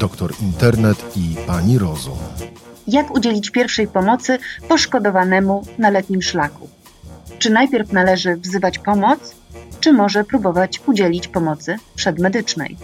doktor 0.00 0.32
internet 0.42 1.16
i 1.16 1.36
pani 1.46 1.78
rozum. 1.78 2.18
Jak 2.86 3.10
udzielić 3.10 3.50
pierwszej 3.50 3.88
pomocy 3.88 4.38
poszkodowanemu 4.68 5.66
na 5.78 5.90
letnim 5.90 6.22
szlaku? 6.22 6.68
Czy 7.38 7.50
najpierw 7.50 7.92
należy 7.92 8.36
wzywać 8.36 8.78
pomoc, 8.78 9.34
czy 9.80 9.92
może 9.92 10.24
próbować 10.24 10.80
udzielić 10.86 11.28
pomocy 11.28 11.76
przedmedycznej? 11.94 12.76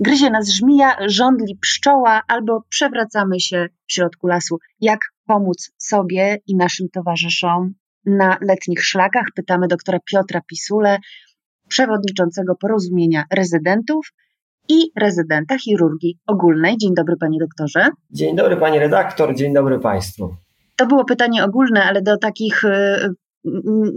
Gryzie 0.00 0.30
nas 0.30 0.48
żmija, 0.48 0.96
żądli 1.06 1.56
pszczoła 1.60 2.22
albo 2.28 2.62
przewracamy 2.68 3.40
się 3.40 3.68
w 3.88 3.92
środku 3.92 4.26
lasu. 4.26 4.58
Jak 4.80 5.00
pomóc 5.26 5.70
sobie 5.78 6.38
i 6.46 6.56
naszym 6.56 6.88
towarzyszom 6.88 7.74
na 8.04 8.38
letnich 8.40 8.84
szlakach? 8.84 9.26
Pytamy 9.34 9.68
doktora 9.68 9.98
Piotra 10.10 10.40
Pisule, 10.40 10.98
przewodniczącego 11.68 12.54
porozumienia 12.54 13.24
rezydentów 13.32 14.06
i 14.68 14.90
rezydenta 14.96 15.58
chirurgii 15.58 16.18
ogólnej. 16.26 16.76
Dzień 16.78 16.94
dobry, 16.94 17.16
panie 17.20 17.38
doktorze. 17.38 17.88
Dzień 18.10 18.36
dobry, 18.36 18.56
pani 18.56 18.78
redaktor, 18.78 19.34
dzień 19.34 19.54
dobry 19.54 19.78
państwu. 19.78 20.36
To 20.76 20.86
było 20.86 21.04
pytanie 21.04 21.44
ogólne, 21.44 21.84
ale 21.84 22.02
do 22.02 22.18
takich 22.18 22.64
y, 22.64 23.14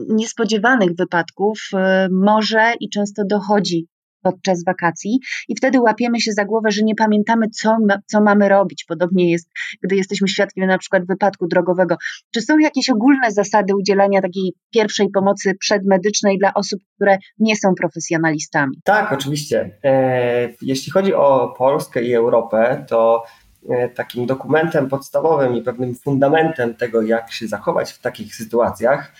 niespodziewanych 0.09 0.89
wypadków 0.97 1.59
y, 1.73 1.77
może 2.11 2.73
i 2.79 2.89
często 2.89 3.23
dochodzi 3.29 3.87
podczas 4.21 4.63
wakacji 4.63 5.19
i 5.47 5.55
wtedy 5.55 5.79
łapiemy 5.79 6.21
się 6.21 6.31
za 6.31 6.45
głowę, 6.45 6.71
że 6.71 6.81
nie 6.83 6.95
pamiętamy, 6.95 7.49
co, 7.49 7.77
co 8.05 8.21
mamy 8.21 8.49
robić. 8.49 8.85
Podobnie 8.87 9.31
jest, 9.31 9.49
gdy 9.83 9.95
jesteśmy 9.95 10.27
świadkiem 10.27 10.67
na 10.67 10.77
przykład 10.77 11.07
wypadku 11.07 11.47
drogowego. 11.47 11.95
Czy 12.33 12.41
są 12.41 12.57
jakieś 12.57 12.89
ogólne 12.89 13.31
zasady 13.31 13.75
udzielania 13.75 14.21
takiej 14.21 14.53
pierwszej 14.73 15.09
pomocy 15.09 15.55
przedmedycznej 15.59 16.37
dla 16.37 16.53
osób, 16.53 16.79
które 16.95 17.17
nie 17.39 17.55
są 17.55 17.73
profesjonalistami? 17.75 18.77
Tak, 18.83 19.13
oczywiście. 19.13 19.77
E, 19.83 20.49
jeśli 20.61 20.91
chodzi 20.91 21.13
o 21.13 21.53
Polskę 21.57 22.03
i 22.03 22.13
Europę, 22.13 22.85
to 22.89 23.23
e, 23.69 23.89
takim 23.89 24.25
dokumentem 24.25 24.89
podstawowym 24.89 25.55
i 25.55 25.61
pewnym 25.61 25.95
fundamentem 25.95 26.75
tego, 26.75 27.01
jak 27.01 27.31
się 27.31 27.47
zachować 27.47 27.91
w 27.91 28.01
takich 28.01 28.35
sytuacjach, 28.35 29.13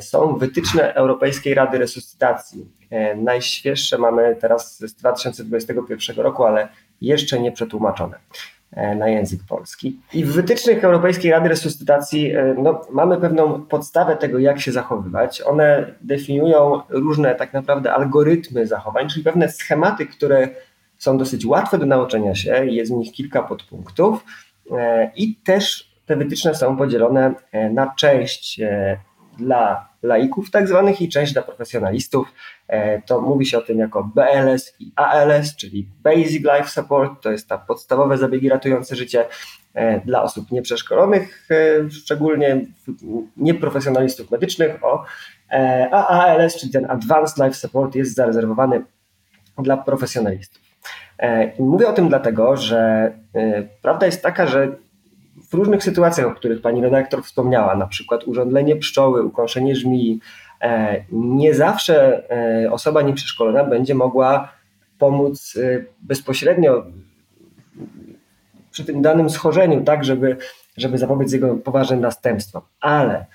są 0.00 0.36
wytyczne 0.36 0.94
Europejskiej 0.94 1.54
Rady 1.54 1.78
Resuscytacji. 1.78 2.66
E, 2.90 3.16
najświeższe 3.16 3.98
mamy 3.98 4.36
teraz 4.40 4.78
z 4.78 4.94
2021 4.94 6.16
roku, 6.16 6.44
ale 6.44 6.68
jeszcze 7.00 7.40
nie 7.40 7.52
przetłumaczone 7.52 8.18
e, 8.72 8.94
na 8.94 9.08
język 9.08 9.40
polski. 9.48 10.00
I 10.12 10.24
w 10.24 10.32
wytycznych 10.32 10.84
Europejskiej 10.84 11.30
Rady 11.30 11.48
Resuscytacji 11.48 12.30
e, 12.30 12.54
no, 12.58 12.80
mamy 12.90 13.16
pewną 13.16 13.62
podstawę 13.62 14.16
tego, 14.16 14.38
jak 14.38 14.60
się 14.60 14.72
zachowywać. 14.72 15.42
One 15.42 15.94
definiują 16.00 16.80
różne 16.88 17.34
tak 17.34 17.52
naprawdę 17.52 17.94
algorytmy 17.94 18.66
zachowań, 18.66 19.08
czyli 19.08 19.24
pewne 19.24 19.48
schematy, 19.48 20.06
które 20.06 20.48
są 20.98 21.18
dosyć 21.18 21.46
łatwe 21.46 21.78
do 21.78 21.86
nauczenia 21.86 22.34
się, 22.34 22.66
jest 22.66 22.92
w 22.92 22.96
nich 22.96 23.12
kilka 23.12 23.42
podpunktów 23.42 24.24
i 25.16 25.34
też 25.34 25.90
te 26.06 26.16
wytyczne 26.16 26.54
są 26.54 26.76
podzielone 26.76 27.34
na 27.70 27.94
część 27.98 28.60
dla 29.36 29.88
laików 30.02 30.50
tak 30.50 30.68
zwanych 30.68 31.00
i 31.00 31.08
część 31.08 31.32
dla 31.32 31.42
profesjonalistów. 31.42 32.32
E, 32.68 33.02
to 33.02 33.20
mówi 33.20 33.46
się 33.46 33.58
o 33.58 33.62
tym 33.62 33.78
jako 33.78 34.10
BLS 34.14 34.74
i 34.80 34.92
ALS, 34.96 35.56
czyli 35.56 35.88
Basic 36.02 36.44
Life 36.44 36.68
Support, 36.68 37.22
to 37.22 37.30
jest 37.30 37.48
ta 37.48 37.58
podstawowe 37.58 38.18
zabiegi 38.18 38.48
ratujące 38.48 38.96
życie 38.96 39.24
e, 39.74 40.00
dla 40.00 40.22
osób 40.22 40.50
nieprzeszkolonych, 40.50 41.48
e, 41.50 41.90
szczególnie 41.90 42.60
nieprofesjonalistów 43.36 44.30
medycznych, 44.30 44.84
o, 44.84 45.04
a 45.92 46.08
ALS, 46.08 46.56
czyli 46.56 46.72
ten 46.72 46.90
Advanced 46.90 47.44
Life 47.44 47.54
Support 47.54 47.94
jest 47.94 48.14
zarezerwowany 48.14 48.84
dla 49.58 49.76
profesjonalistów. 49.76 50.62
Mówię 51.58 51.88
o 51.88 51.92
tym 51.92 52.08
dlatego, 52.08 52.56
że 52.56 53.12
prawda 53.82 54.06
jest 54.06 54.22
taka, 54.22 54.46
że 54.46 54.76
w 55.50 55.54
różnych 55.54 55.84
sytuacjach, 55.84 56.26
o 56.26 56.34
których 56.34 56.60
pani 56.60 56.82
redaktor 56.82 57.22
wspomniała, 57.22 57.74
na 57.76 57.86
przykład 57.86 58.24
urządlenie 58.24 58.76
pszczoły, 58.76 59.22
ukąszenie 59.22 59.76
żmii, 59.76 60.20
e, 60.60 61.04
nie 61.12 61.54
zawsze 61.54 62.24
e, 62.30 62.72
osoba 62.72 63.02
nieprzeszkolona 63.02 63.64
będzie 63.64 63.94
mogła 63.94 64.52
pomóc 64.98 65.58
e, 65.62 65.84
bezpośrednio 66.02 66.84
przy 68.70 68.84
tym 68.84 69.02
danym 69.02 69.30
schorzeniu, 69.30 69.84
tak, 69.84 70.04
żeby, 70.04 70.36
żeby 70.76 70.98
zapobiec 70.98 71.32
jego 71.32 71.54
poważnym 71.54 72.00
następstwom. 72.00 72.62
Ale 72.80 73.26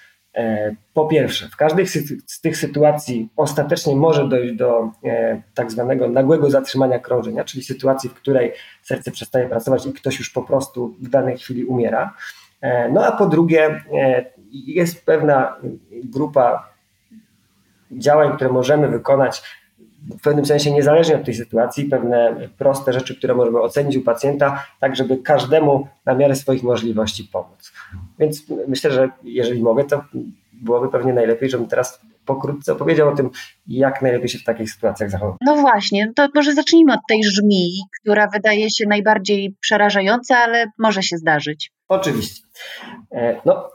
po 0.94 1.08
pierwsze, 1.08 1.50
w 1.50 1.56
każdej 1.56 1.88
z 2.26 2.42
tych 2.42 2.58
sytuacji 2.58 3.30
ostatecznie 3.36 3.96
może 3.96 4.30
dojść 4.30 4.54
do 4.54 4.92
e, 5.04 5.42
tak 5.54 5.72
zwanego 5.72 6.10
nagłego 6.10 6.50
zatrzymania 6.50 7.00
krążenia, 7.00 7.44
czyli 7.44 7.64
sytuacji, 7.64 8.10
w 8.10 8.14
której 8.14 8.54
serce 8.84 9.12
przestaje 9.12 9.50
pracować 9.50 9.86
i 9.86 9.94
ktoś 9.94 10.20
już 10.20 10.30
po 10.30 10.42
prostu 10.42 10.96
w 11.02 11.10
danej 11.10 11.38
chwili 11.38 11.66
umiera. 11.66 12.14
E, 12.62 12.90
no 12.90 13.06
a 13.06 13.12
po 13.12 13.26
drugie, 13.26 13.84
jest 14.52 15.06
pewna 15.06 15.56
grupa 15.92 16.70
działań, 17.92 18.36
które 18.36 18.52
możemy 18.52 18.88
wykonać 18.88 19.61
w 20.10 20.22
pewnym 20.22 20.46
sensie 20.46 20.72
niezależnie 20.72 21.16
od 21.16 21.26
tej 21.26 21.34
sytuacji, 21.34 21.86
pewne 21.86 22.50
proste 22.58 22.94
rzeczy, 22.94 23.16
które 23.16 23.36
możemy 23.36 23.62
ocenić 23.62 23.98
u 23.98 24.02
pacjenta, 24.02 24.66
tak 24.80 24.96
żeby 24.96 25.18
każdemu 25.18 25.88
na 26.06 26.14
miarę 26.14 26.36
swoich 26.36 26.64
możliwości 26.64 27.24
pomóc. 27.24 27.74
Więc 28.20 28.44
myślę, 28.68 28.92
że 28.92 29.10
jeżeli 29.24 29.62
mogę, 29.62 29.84
to 29.84 30.04
byłoby 30.54 30.90
pewnie 30.90 31.14
najlepiej, 31.14 31.50
żebym 31.50 31.68
teraz 31.68 32.02
pokrótce 32.26 32.74
opowiedział 32.74 33.10
o 33.10 33.16
tym, 33.16 33.30
jak 33.68 34.02
najlepiej 34.02 34.30
się 34.30 34.40
w 34.40 34.44
takich 34.44 34.72
sytuacjach 34.72 35.10
zachować. 35.10 35.38
No 35.46 35.56
właśnie, 35.56 36.12
to 36.16 36.28
może 36.36 36.54
zacznijmy 36.54 36.94
od 36.94 37.00
tej 37.10 37.24
żmii, 37.24 37.82
która 38.02 38.28
wydaje 38.28 38.70
się 38.70 38.88
najbardziej 38.88 39.56
przerażająca, 39.62 40.38
ale 40.38 40.66
może 40.80 41.04
się 41.04 41.18
zdarzyć. 41.18 41.72
Oczywiście. 41.88 42.44
E, 43.12 43.42
no, 43.46 43.70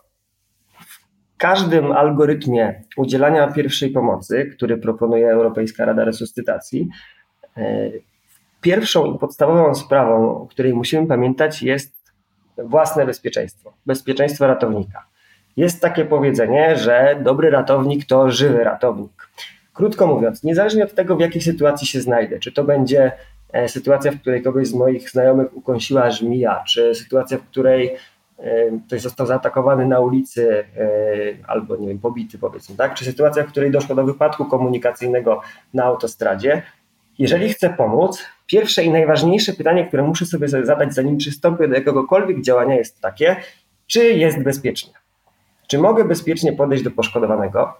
każdym 1.38 1.92
algorytmie 1.92 2.82
udzielania 2.96 3.52
pierwszej 3.52 3.90
pomocy, 3.90 4.50
który 4.56 4.78
proponuje 4.78 5.30
Europejska 5.30 5.84
Rada 5.84 6.04
Resuscytacji, 6.04 6.88
e, 7.56 7.90
pierwszą 8.60 9.14
i 9.14 9.18
podstawową 9.18 9.74
sprawą, 9.74 10.42
o 10.42 10.46
której 10.46 10.74
musimy 10.74 11.06
pamiętać, 11.06 11.62
jest 11.62 11.96
własne 12.58 13.06
bezpieczeństwo, 13.06 13.72
bezpieczeństwo 13.86 14.46
ratownika. 14.46 15.06
Jest 15.56 15.82
takie 15.82 16.04
powiedzenie, 16.04 16.76
że 16.76 17.20
dobry 17.22 17.50
ratownik 17.50 18.06
to 18.06 18.30
żywy 18.30 18.64
ratownik. 18.64 19.28
Krótko 19.74 20.06
mówiąc, 20.06 20.42
niezależnie 20.42 20.84
od 20.84 20.94
tego, 20.94 21.16
w 21.16 21.20
jakiej 21.20 21.42
sytuacji 21.42 21.86
się 21.86 22.00
znajdę, 22.00 22.38
czy 22.38 22.52
to 22.52 22.64
będzie 22.64 23.12
e, 23.52 23.68
sytuacja, 23.68 24.12
w 24.12 24.20
której 24.20 24.42
kogoś 24.42 24.66
z 24.66 24.74
moich 24.74 25.10
znajomych 25.10 25.56
ukąsiła 25.56 26.10
żmija, 26.10 26.64
czy 26.68 26.94
sytuacja, 26.94 27.38
w 27.38 27.42
której 27.42 27.96
ktoś 28.86 29.00
został 29.00 29.26
zaatakowany 29.26 29.86
na 29.86 30.00
ulicy 30.00 30.64
albo 31.46 31.76
nie 31.76 31.88
wiem, 31.88 31.98
pobity 31.98 32.38
powiedzmy, 32.38 32.76
tak? 32.76 32.94
Czy 32.94 33.04
sytuacja, 33.04 33.44
w 33.44 33.46
której 33.46 33.70
doszło 33.70 33.94
do 33.94 34.04
wypadku 34.04 34.44
komunikacyjnego 34.44 35.40
na 35.74 35.84
autostradzie. 35.84 36.62
Jeżeli 37.18 37.48
chcę 37.48 37.70
pomóc, 37.70 38.24
pierwsze 38.46 38.84
i 38.84 38.90
najważniejsze 38.90 39.52
pytanie, 39.52 39.86
które 39.86 40.02
muszę 40.02 40.26
sobie 40.26 40.48
zadać, 40.48 40.94
zanim 40.94 41.16
przystąpię 41.16 41.68
do 41.68 41.74
jakiegokolwiek 41.74 42.42
działania, 42.42 42.74
jest 42.74 43.00
takie, 43.00 43.36
czy 43.86 44.04
jest 44.12 44.42
bezpiecznie? 44.42 44.92
Czy 45.66 45.78
mogę 45.78 46.04
bezpiecznie 46.04 46.52
podejść 46.52 46.84
do 46.84 46.90
poszkodowanego? 46.90 47.74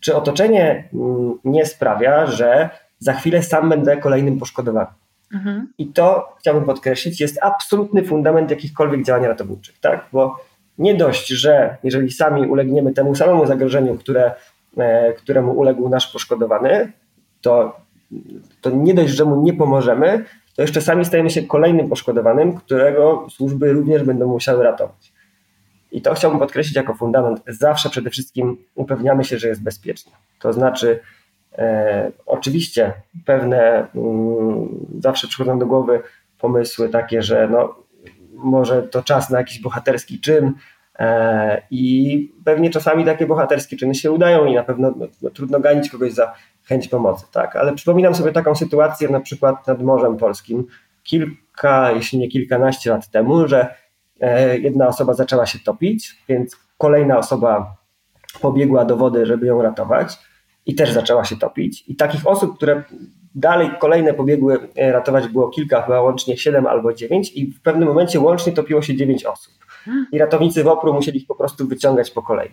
Czy 0.00 0.16
otoczenie 0.16 0.88
mm, 0.94 1.38
nie 1.44 1.66
sprawia, 1.66 2.26
że 2.26 2.70
za 2.98 3.12
chwilę 3.12 3.42
sam 3.42 3.68
będę 3.68 3.96
kolejnym 3.96 4.38
poszkodowanym? 4.38 5.01
Mhm. 5.32 5.72
I 5.78 5.86
to 5.86 6.36
chciałbym 6.38 6.64
podkreślić, 6.64 7.20
jest 7.20 7.38
absolutny 7.42 8.04
fundament 8.04 8.50
jakichkolwiek 8.50 9.04
działań 9.04 9.26
ratowniczych, 9.26 9.78
tak? 9.78 10.06
Bo 10.12 10.36
nie 10.78 10.94
dość, 10.94 11.28
że 11.28 11.76
jeżeli 11.82 12.10
sami 12.10 12.46
ulegniemy 12.46 12.92
temu 12.92 13.14
samemu 13.14 13.46
zagrożeniu, 13.46 13.94
które, 13.94 14.32
e, 14.76 15.12
któremu 15.12 15.52
uległ 15.52 15.88
nasz 15.88 16.12
poszkodowany, 16.12 16.92
to, 17.40 17.76
to 18.60 18.70
nie 18.70 18.94
dość, 18.94 19.12
że 19.12 19.24
mu 19.24 19.42
nie 19.42 19.52
pomożemy, 19.52 20.24
to 20.56 20.62
jeszcze 20.62 20.80
sami 20.80 21.04
stajemy 21.04 21.30
się 21.30 21.42
kolejnym 21.42 21.88
poszkodowanym, 21.88 22.54
którego 22.54 23.26
służby 23.30 23.72
również 23.72 24.02
będą 24.02 24.28
musiały 24.28 24.64
ratować. 24.64 25.12
I 25.92 26.02
to 26.02 26.14
chciałbym 26.14 26.40
podkreślić 26.40 26.76
jako 26.76 26.94
fundament. 26.94 27.42
Zawsze 27.46 27.90
przede 27.90 28.10
wszystkim 28.10 28.56
upewniamy 28.74 29.24
się, 29.24 29.38
że 29.38 29.48
jest 29.48 29.62
bezpiecznie. 29.62 30.12
To 30.40 30.52
znaczy, 30.52 31.00
oczywiście 32.26 32.92
pewne 33.24 33.86
mm, 33.94 34.68
zawsze 34.98 35.28
przychodzą 35.28 35.58
do 35.58 35.66
głowy 35.66 36.02
pomysły 36.38 36.88
takie, 36.88 37.22
że 37.22 37.48
no, 37.48 37.74
może 38.34 38.82
to 38.82 39.02
czas 39.02 39.30
na 39.30 39.38
jakiś 39.38 39.60
bohaterski 39.60 40.20
czyn 40.20 40.52
e, 40.98 41.62
i 41.70 42.32
pewnie 42.44 42.70
czasami 42.70 43.04
takie 43.04 43.26
bohaterskie 43.26 43.76
czyny 43.76 43.94
się 43.94 44.12
udają 44.12 44.44
i 44.44 44.54
na 44.54 44.62
pewno 44.62 44.94
no, 44.96 45.06
no, 45.22 45.30
trudno 45.30 45.60
ganić 45.60 45.90
kogoś 45.90 46.12
za 46.12 46.34
chęć 46.64 46.88
pomocy, 46.88 47.26
tak? 47.32 47.56
Ale 47.56 47.74
przypominam 47.74 48.14
sobie 48.14 48.32
taką 48.32 48.54
sytuację 48.54 49.08
na 49.08 49.20
przykład 49.20 49.66
nad 49.66 49.82
Morzem 49.82 50.16
Polskim 50.16 50.66
kilka, 51.02 51.92
jeśli 51.92 52.18
nie 52.18 52.28
kilkanaście 52.28 52.90
lat 52.90 53.10
temu, 53.10 53.48
że 53.48 53.74
e, 54.20 54.58
jedna 54.58 54.88
osoba 54.88 55.14
zaczęła 55.14 55.46
się 55.46 55.58
topić, 55.58 56.24
więc 56.28 56.56
kolejna 56.78 57.18
osoba 57.18 57.76
pobiegła 58.40 58.84
do 58.84 58.96
wody, 58.96 59.26
żeby 59.26 59.46
ją 59.46 59.62
ratować 59.62 60.18
i 60.66 60.74
też 60.74 60.92
zaczęła 60.92 61.24
się 61.24 61.36
topić. 61.36 61.84
I 61.88 61.96
takich 61.96 62.26
osób, 62.26 62.56
które 62.56 62.82
dalej 63.34 63.70
kolejne 63.80 64.14
pobiegły 64.14 64.68
ratować 64.76 65.28
było 65.28 65.48
kilka, 65.48 65.82
chyba 65.82 66.02
łącznie 66.02 66.36
siedem 66.36 66.66
albo 66.66 66.92
dziewięć 66.92 67.32
i 67.36 67.46
w 67.46 67.60
pewnym 67.60 67.88
momencie 67.88 68.20
łącznie 68.20 68.52
topiło 68.52 68.82
się 68.82 68.96
dziewięć 68.96 69.24
osób. 69.24 69.54
I 70.12 70.18
ratownicy 70.18 70.64
WOPR-u 70.64 70.92
musieli 70.92 71.18
ich 71.18 71.26
po 71.26 71.34
prostu 71.34 71.68
wyciągać 71.68 72.10
po 72.10 72.22
kolei. 72.22 72.50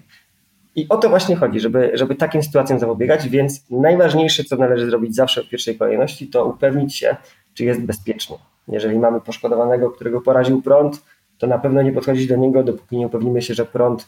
I 0.75 0.85
o 0.89 0.97
to 0.97 1.09
właśnie 1.09 1.35
chodzi, 1.35 1.59
żeby, 1.59 1.91
żeby 1.93 2.15
takim 2.15 2.43
sytuacjom 2.43 2.79
zapobiegać, 2.79 3.29
więc 3.29 3.69
najważniejsze, 3.69 4.43
co 4.43 4.55
należy 4.55 4.85
zrobić 4.85 5.15
zawsze 5.15 5.43
w 5.43 5.49
pierwszej 5.49 5.77
kolejności, 5.77 6.27
to 6.27 6.45
upewnić 6.45 6.95
się, 6.95 7.15
czy 7.53 7.65
jest 7.65 7.81
bezpiecznie. 7.81 8.37
Jeżeli 8.67 8.99
mamy 8.99 9.21
poszkodowanego, 9.21 9.91
którego 9.91 10.21
poraził 10.21 10.61
prąd, 10.61 11.03
to 11.37 11.47
na 11.47 11.59
pewno 11.59 11.81
nie 11.81 11.91
podchodzić 11.91 12.27
do 12.27 12.35
niego, 12.35 12.63
dopóki 12.63 12.97
nie 12.97 13.07
upewnimy 13.07 13.41
się, 13.41 13.53
że 13.53 13.65
prąd 13.65 14.07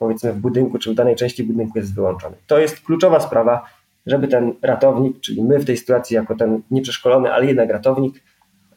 powiedzmy 0.00 0.32
w 0.32 0.38
budynku 0.38 0.78
czy 0.78 0.92
w 0.92 0.94
danej 0.94 1.16
części 1.16 1.44
budynku 1.44 1.78
jest 1.78 1.94
wyłączony. 1.94 2.36
To 2.46 2.58
jest 2.58 2.80
kluczowa 2.80 3.20
sprawa, 3.20 3.66
żeby 4.06 4.28
ten 4.28 4.54
ratownik, 4.62 5.20
czyli 5.20 5.42
my 5.42 5.58
w 5.58 5.64
tej 5.64 5.76
sytuacji 5.76 6.14
jako 6.14 6.34
ten 6.34 6.62
nieprzeszkolony, 6.70 7.32
ale 7.32 7.46
jednak 7.46 7.70
ratownik, 7.70 8.22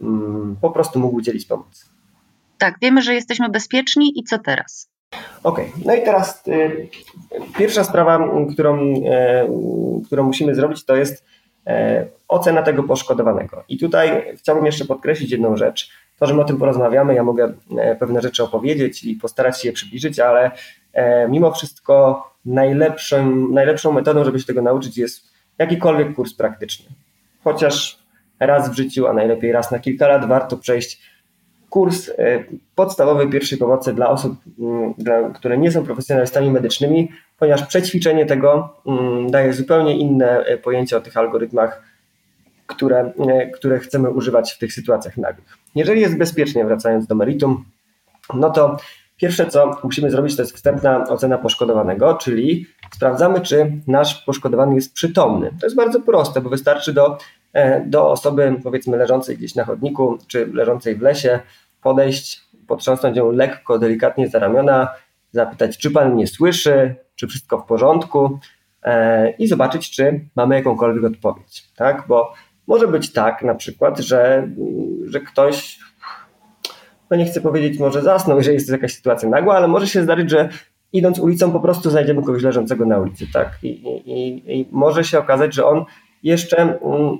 mm, 0.01 0.55
po 0.61 0.71
prostu 0.71 0.99
mógł 0.99 1.15
udzielić 1.15 1.45
pomocy. 1.45 1.85
Tak, 2.57 2.75
wiemy, 2.81 3.01
że 3.01 3.13
jesteśmy 3.13 3.49
bezpieczni 3.49 4.19
i 4.19 4.23
co 4.23 4.39
teraz? 4.39 4.89
Okej, 5.43 5.65
okay. 5.69 5.81
no 5.85 5.95
i 5.95 6.03
teraz 6.03 6.47
y, 6.47 6.87
pierwsza 7.57 7.83
sprawa, 7.83 8.29
którą, 8.53 8.93
y, 8.93 10.05
którą 10.05 10.23
musimy 10.23 10.55
zrobić, 10.55 10.85
to 10.85 10.95
jest 10.95 11.25
y, 11.67 11.71
ocena 12.27 12.61
tego 12.61 12.83
poszkodowanego. 12.83 13.63
I 13.69 13.77
tutaj 13.77 14.35
chciałbym 14.37 14.65
jeszcze 14.65 14.85
podkreślić 14.85 15.31
jedną 15.31 15.57
rzecz. 15.57 15.89
To, 16.19 16.25
że 16.25 16.33
my 16.33 16.41
o 16.41 16.45
tym 16.45 16.57
porozmawiamy, 16.57 17.15
ja 17.15 17.23
mogę 17.23 17.53
pewne 17.99 18.21
rzeczy 18.21 18.43
opowiedzieć 18.43 19.03
i 19.03 19.15
postarać 19.15 19.61
się 19.61 19.67
je 19.69 19.73
przybliżyć, 19.73 20.19
ale 20.19 20.51
mimo 21.29 21.51
wszystko 21.51 22.23
najlepszą, 22.45 23.47
najlepszą 23.47 23.91
metodą, 23.91 24.23
żeby 24.23 24.39
się 24.39 24.45
tego 24.45 24.61
nauczyć, 24.61 24.97
jest 24.97 25.33
jakikolwiek 25.57 26.15
kurs 26.15 26.33
praktyczny. 26.33 26.85
Chociaż 27.43 27.99
raz 28.39 28.69
w 28.69 28.73
życiu, 28.73 29.07
a 29.07 29.13
najlepiej 29.13 29.51
raz 29.51 29.71
na 29.71 29.79
kilka 29.79 30.07
lat 30.07 30.27
warto 30.27 30.57
przejść 30.57 31.01
kurs 31.69 32.09
e, 32.09 32.43
podstawowej 32.75 33.29
pierwszej 33.29 33.57
pomocy 33.57 33.93
dla 33.93 34.09
osób, 34.09 34.33
mm, 34.59 34.93
dla, 34.97 35.29
które 35.29 35.57
nie 35.57 35.71
są 35.71 35.85
profesjonalistami 35.85 36.51
medycznymi, 36.51 37.11
ponieważ 37.39 37.65
przećwiczenie 37.65 38.25
tego 38.25 38.75
mm, 38.87 39.31
daje 39.31 39.53
zupełnie 39.53 39.97
inne 39.97 40.39
e, 40.39 40.57
pojęcie 40.57 40.97
o 40.97 41.01
tych 41.01 41.17
algorytmach, 41.17 41.83
które, 42.67 43.13
e, 43.27 43.47
które 43.47 43.79
chcemy 43.79 44.09
używać 44.09 44.53
w 44.53 44.57
tych 44.57 44.73
sytuacjach 44.73 45.17
nagłych. 45.17 45.57
Jeżeli 45.75 46.01
jest 46.01 46.17
bezpiecznie, 46.17 46.65
wracając 46.65 47.07
do 47.07 47.15
meritum, 47.15 47.65
no 48.33 48.49
to 48.49 48.77
pierwsze, 49.17 49.45
co 49.45 49.77
musimy 49.83 50.11
zrobić, 50.11 50.35
to 50.35 50.41
jest 50.41 50.55
wstępna 50.55 51.03
ocena 51.09 51.37
poszkodowanego, 51.37 52.13
czyli 52.13 52.65
sprawdzamy, 52.95 53.41
czy 53.41 53.71
nasz 53.87 54.23
poszkodowany 54.25 54.75
jest 54.75 54.93
przytomny. 54.93 55.51
To 55.59 55.65
jest 55.65 55.75
bardzo 55.75 56.01
proste, 56.01 56.41
bo 56.41 56.49
wystarczy 56.49 56.93
do, 56.93 57.17
do 57.85 58.11
osoby, 58.11 58.55
powiedzmy, 58.63 58.97
leżącej 58.97 59.37
gdzieś 59.37 59.55
na 59.55 59.63
chodniku, 59.65 60.17
czy 60.27 60.45
leżącej 60.53 60.95
w 60.95 61.01
lesie, 61.01 61.39
podejść, 61.81 62.41
potrząsnąć 62.67 63.17
ją 63.17 63.31
lekko, 63.31 63.79
delikatnie 63.79 64.29
za 64.29 64.39
ramiona, 64.39 64.87
zapytać, 65.31 65.77
czy 65.77 65.91
pan 65.91 66.13
mnie 66.13 66.27
słyszy, 66.27 66.95
czy 67.15 67.27
wszystko 67.27 67.57
w 67.57 67.65
porządku 67.65 68.39
e, 68.83 69.29
i 69.31 69.47
zobaczyć, 69.47 69.91
czy 69.91 70.25
mamy 70.35 70.55
jakąkolwiek 70.55 71.03
odpowiedź. 71.03 71.63
Tak? 71.75 72.03
Bo 72.07 72.33
może 72.67 72.87
być 72.87 73.13
tak 73.13 73.43
na 73.43 73.55
przykład, 73.55 73.99
że, 73.99 74.47
że 75.05 75.19
ktoś, 75.19 75.79
no 77.13 77.17
nie 77.17 77.25
chcę 77.25 77.41
powiedzieć, 77.41 77.79
może 77.79 78.01
zasnął, 78.01 78.37
jeżeli 78.37 78.55
jest 78.55 78.69
jakaś 78.69 78.93
sytuacja 78.93 79.29
nagła, 79.29 79.55
ale 79.55 79.67
może 79.67 79.87
się 79.87 80.03
zdarzyć, 80.03 80.29
że 80.29 80.49
idąc 80.93 81.19
ulicą 81.19 81.51
po 81.51 81.59
prostu 81.59 81.89
znajdziemy 81.89 82.23
kogoś 82.23 82.43
leżącego 82.43 82.85
na 82.85 82.99
ulicy. 82.99 83.25
Tak? 83.33 83.49
I, 83.63 83.67
i, 84.05 84.59
i 84.59 84.67
może 84.71 85.03
się 85.03 85.19
okazać, 85.19 85.53
że 85.53 85.65
on 85.65 85.85
jeszcze 86.23 86.57
mm, 86.57 87.17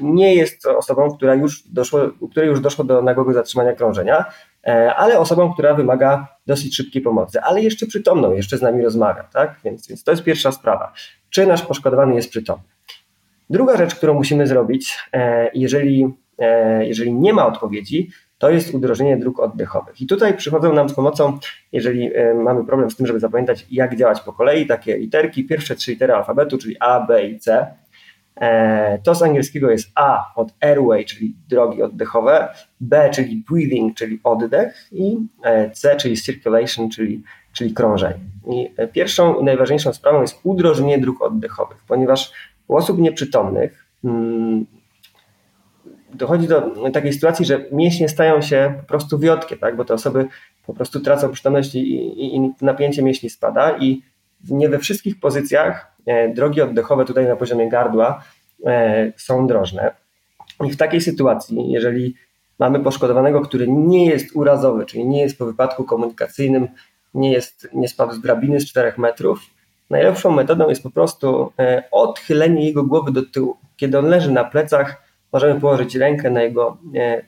nie 0.00 0.34
jest 0.34 0.66
osobą, 0.66 1.10
która 1.16 1.34
już 1.34 1.68
doszło, 1.68 2.00
której 2.30 2.48
już 2.48 2.60
doszło 2.60 2.84
do 2.84 3.02
nagłego 3.02 3.32
zatrzymania 3.32 3.72
krążenia, 3.72 4.24
e, 4.66 4.94
ale 4.94 5.18
osobą, 5.18 5.52
która 5.52 5.74
wymaga 5.74 6.28
dosyć 6.46 6.76
szybkiej 6.76 7.02
pomocy, 7.02 7.40
ale 7.40 7.62
jeszcze 7.62 7.86
przytomną, 7.86 8.32
jeszcze 8.32 8.58
z 8.58 8.62
nami 8.62 8.82
rozmawia, 8.82 9.22
tak? 9.22 9.60
Więc, 9.64 9.88
więc 9.88 10.04
to 10.04 10.10
jest 10.10 10.22
pierwsza 10.22 10.52
sprawa. 10.52 10.92
Czy 11.30 11.46
nasz 11.46 11.62
poszkodowany 11.62 12.14
jest 12.14 12.30
przytomny? 12.30 12.64
Druga 13.50 13.76
rzecz, 13.76 13.94
którą 13.94 14.14
musimy 14.14 14.46
zrobić, 14.46 14.98
e, 15.12 15.50
jeżeli, 15.54 16.14
e, 16.38 16.86
jeżeli 16.86 17.14
nie 17.14 17.32
ma 17.32 17.46
odpowiedzi, 17.46 18.10
to 18.42 18.50
jest 18.50 18.74
udrożnienie 18.74 19.16
dróg 19.16 19.40
oddechowych. 19.40 20.00
I 20.00 20.06
tutaj 20.06 20.36
przychodzą 20.36 20.72
nam 20.72 20.88
z 20.88 20.94
pomocą, 20.94 21.38
jeżeli 21.72 22.10
mamy 22.34 22.64
problem 22.64 22.90
z 22.90 22.96
tym, 22.96 23.06
żeby 23.06 23.20
zapamiętać, 23.20 23.66
jak 23.70 23.96
działać 23.96 24.20
po 24.20 24.32
kolei, 24.32 24.66
takie 24.66 24.98
literki, 24.98 25.44
pierwsze 25.44 25.74
trzy 25.74 25.90
litery 25.90 26.12
alfabetu, 26.12 26.58
czyli 26.58 26.76
A, 26.80 27.06
B 27.06 27.26
i 27.26 27.38
C, 27.38 27.66
E, 28.36 28.98
to 28.98 29.14
z 29.14 29.22
angielskiego 29.22 29.70
jest 29.70 29.90
A 29.94 30.32
od 30.36 30.54
airway, 30.60 31.04
czyli 31.04 31.34
drogi 31.48 31.82
oddechowe, 31.82 32.48
B, 32.80 33.10
czyli 33.10 33.44
breathing, 33.50 33.96
czyli 33.96 34.20
oddech 34.24 34.88
i 34.92 35.18
e, 35.44 35.70
C, 35.70 35.96
czyli 35.96 36.16
circulation, 36.16 36.90
czyli, 36.90 37.22
czyli 37.52 37.74
krążenie. 37.74 38.18
I 38.50 38.70
e, 38.76 38.88
pierwszą 38.88 39.40
i 39.40 39.44
najważniejszą 39.44 39.92
sprawą 39.92 40.20
jest 40.20 40.40
udrożnienie 40.42 40.98
dróg 40.98 41.22
oddechowych, 41.22 41.78
ponieważ 41.88 42.32
u 42.68 42.76
osób 42.76 42.98
nieprzytomnych 42.98 43.86
hmm, 44.02 44.66
dochodzi 46.14 46.48
do 46.48 46.74
takiej 46.92 47.12
sytuacji, 47.12 47.46
że 47.46 47.64
mięśnie 47.72 48.08
stają 48.08 48.42
się 48.42 48.74
po 48.80 48.86
prostu 48.86 49.18
wiotkie, 49.18 49.56
tak? 49.56 49.76
bo 49.76 49.84
te 49.84 49.94
osoby 49.94 50.26
po 50.66 50.74
prostu 50.74 51.00
tracą 51.00 51.30
przytomność 51.30 51.74
i, 51.74 51.80
i, 51.80 52.36
i 52.36 52.52
napięcie 52.60 53.02
mięśni 53.02 53.30
spada 53.30 53.76
i 53.78 54.02
nie 54.50 54.68
we 54.68 54.78
wszystkich 54.78 55.20
pozycjach 55.20 55.92
E, 56.06 56.28
drogi 56.28 56.60
oddechowe 56.60 57.04
tutaj 57.04 57.26
na 57.26 57.36
poziomie 57.36 57.68
gardła 57.68 58.22
e, 58.66 59.12
są 59.16 59.46
drożne. 59.46 59.94
I 60.64 60.70
w 60.70 60.76
takiej 60.76 61.00
sytuacji, 61.00 61.70
jeżeli 61.70 62.14
mamy 62.58 62.80
poszkodowanego, 62.80 63.40
który 63.40 63.68
nie 63.68 64.06
jest 64.06 64.36
urazowy, 64.36 64.86
czyli 64.86 65.06
nie 65.06 65.20
jest 65.20 65.38
po 65.38 65.46
wypadku 65.46 65.84
komunikacyjnym, 65.84 66.68
nie, 67.14 67.32
jest, 67.32 67.68
nie 67.72 67.88
spadł 67.88 68.12
z 68.12 68.20
drabiny 68.20 68.60
z 68.60 68.68
4 68.68 68.92
metrów, 68.98 69.40
najlepszą 69.90 70.30
metodą 70.30 70.68
jest 70.68 70.82
po 70.82 70.90
prostu 70.90 71.52
e, 71.58 71.84
odchylenie 71.90 72.66
jego 72.66 72.84
głowy 72.84 73.12
do 73.12 73.22
tyłu. 73.22 73.56
Kiedy 73.76 73.98
on 73.98 74.06
leży 74.06 74.32
na 74.32 74.44
plecach, 74.44 75.02
możemy 75.32 75.60
położyć 75.60 75.94
rękę 75.94 76.30
na 76.30 76.42
jego 76.42 76.76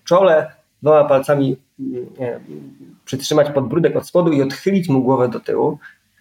czole, 0.05 0.51
dwoma 0.83 1.05
palcami 1.05 1.56
przytrzymać 3.05 3.51
podbródek 3.51 3.97
od 3.97 4.06
spodu 4.06 4.33
i 4.33 4.43
odchylić 4.43 4.89
mu 4.89 5.03
głowę 5.03 5.29
do 5.29 5.41
tyłu. 5.41 5.79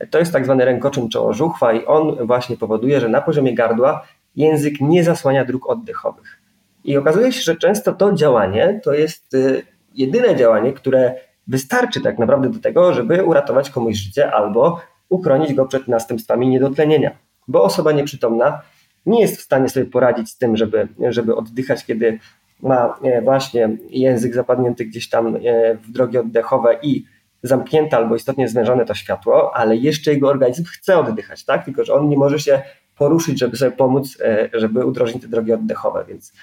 To 0.09 0.19
jest 0.19 0.33
tak 0.33 0.45
zwany 0.45 0.65
rękoczyn 0.65 1.09
czołożuchwa 1.09 1.73
i 1.73 1.85
on 1.85 2.27
właśnie 2.27 2.57
powoduje, 2.57 2.99
że 2.99 3.09
na 3.09 3.21
poziomie 3.21 3.55
gardła 3.55 4.07
język 4.35 4.81
nie 4.81 5.03
zasłania 5.03 5.45
dróg 5.45 5.69
oddechowych. 5.69 6.39
I 6.83 6.97
okazuje 6.97 7.31
się, 7.31 7.41
że 7.41 7.55
często 7.55 7.93
to 7.93 8.13
działanie 8.13 8.79
to 8.83 8.93
jest 8.93 9.33
y, 9.33 9.63
jedyne 9.93 10.35
działanie, 10.35 10.73
które 10.73 11.15
wystarczy 11.47 12.01
tak 12.01 12.19
naprawdę 12.19 12.49
do 12.49 12.59
tego, 12.59 12.93
żeby 12.93 13.23
uratować 13.23 13.69
komuś 13.69 13.95
życie 13.95 14.31
albo 14.31 14.81
uchronić 15.09 15.53
go 15.53 15.65
przed 15.65 15.87
następstwami 15.87 16.47
niedotlenienia. 16.47 17.11
Bo 17.47 17.63
osoba 17.63 17.91
nieprzytomna 17.91 18.61
nie 19.05 19.21
jest 19.21 19.37
w 19.37 19.41
stanie 19.41 19.69
sobie 19.69 19.85
poradzić 19.85 20.29
z 20.29 20.37
tym, 20.37 20.57
żeby, 20.57 20.87
żeby 21.09 21.35
oddychać, 21.35 21.85
kiedy 21.85 22.19
ma 22.61 22.99
e, 23.03 23.21
właśnie 23.21 23.69
język 23.89 24.33
zapadnięty 24.33 24.85
gdzieś 24.85 25.09
tam 25.09 25.35
e, 25.35 25.39
w 25.75 25.91
drogi 25.91 26.17
oddechowe 26.17 26.79
i 26.81 27.05
zamknięte 27.43 27.97
albo 27.97 28.15
istotnie 28.15 28.47
zwężone 28.47 28.85
to 28.85 28.93
światło, 28.93 29.55
ale 29.55 29.75
jeszcze 29.75 30.11
jego 30.11 30.29
organizm 30.29 30.63
chce 30.65 30.97
oddychać, 30.99 31.45
tak? 31.45 31.65
Tylko, 31.65 31.85
że 31.85 31.93
on 31.93 32.09
nie 32.09 32.17
może 32.17 32.39
się 32.39 32.61
poruszyć, 32.97 33.39
żeby 33.39 33.57
sobie 33.57 33.71
pomóc, 33.71 34.17
e, 34.21 34.49
żeby 34.53 34.85
udrożnić 34.85 35.23
te 35.23 35.29
drogi 35.29 35.53
oddechowe. 35.53 36.05
Więc 36.07 36.33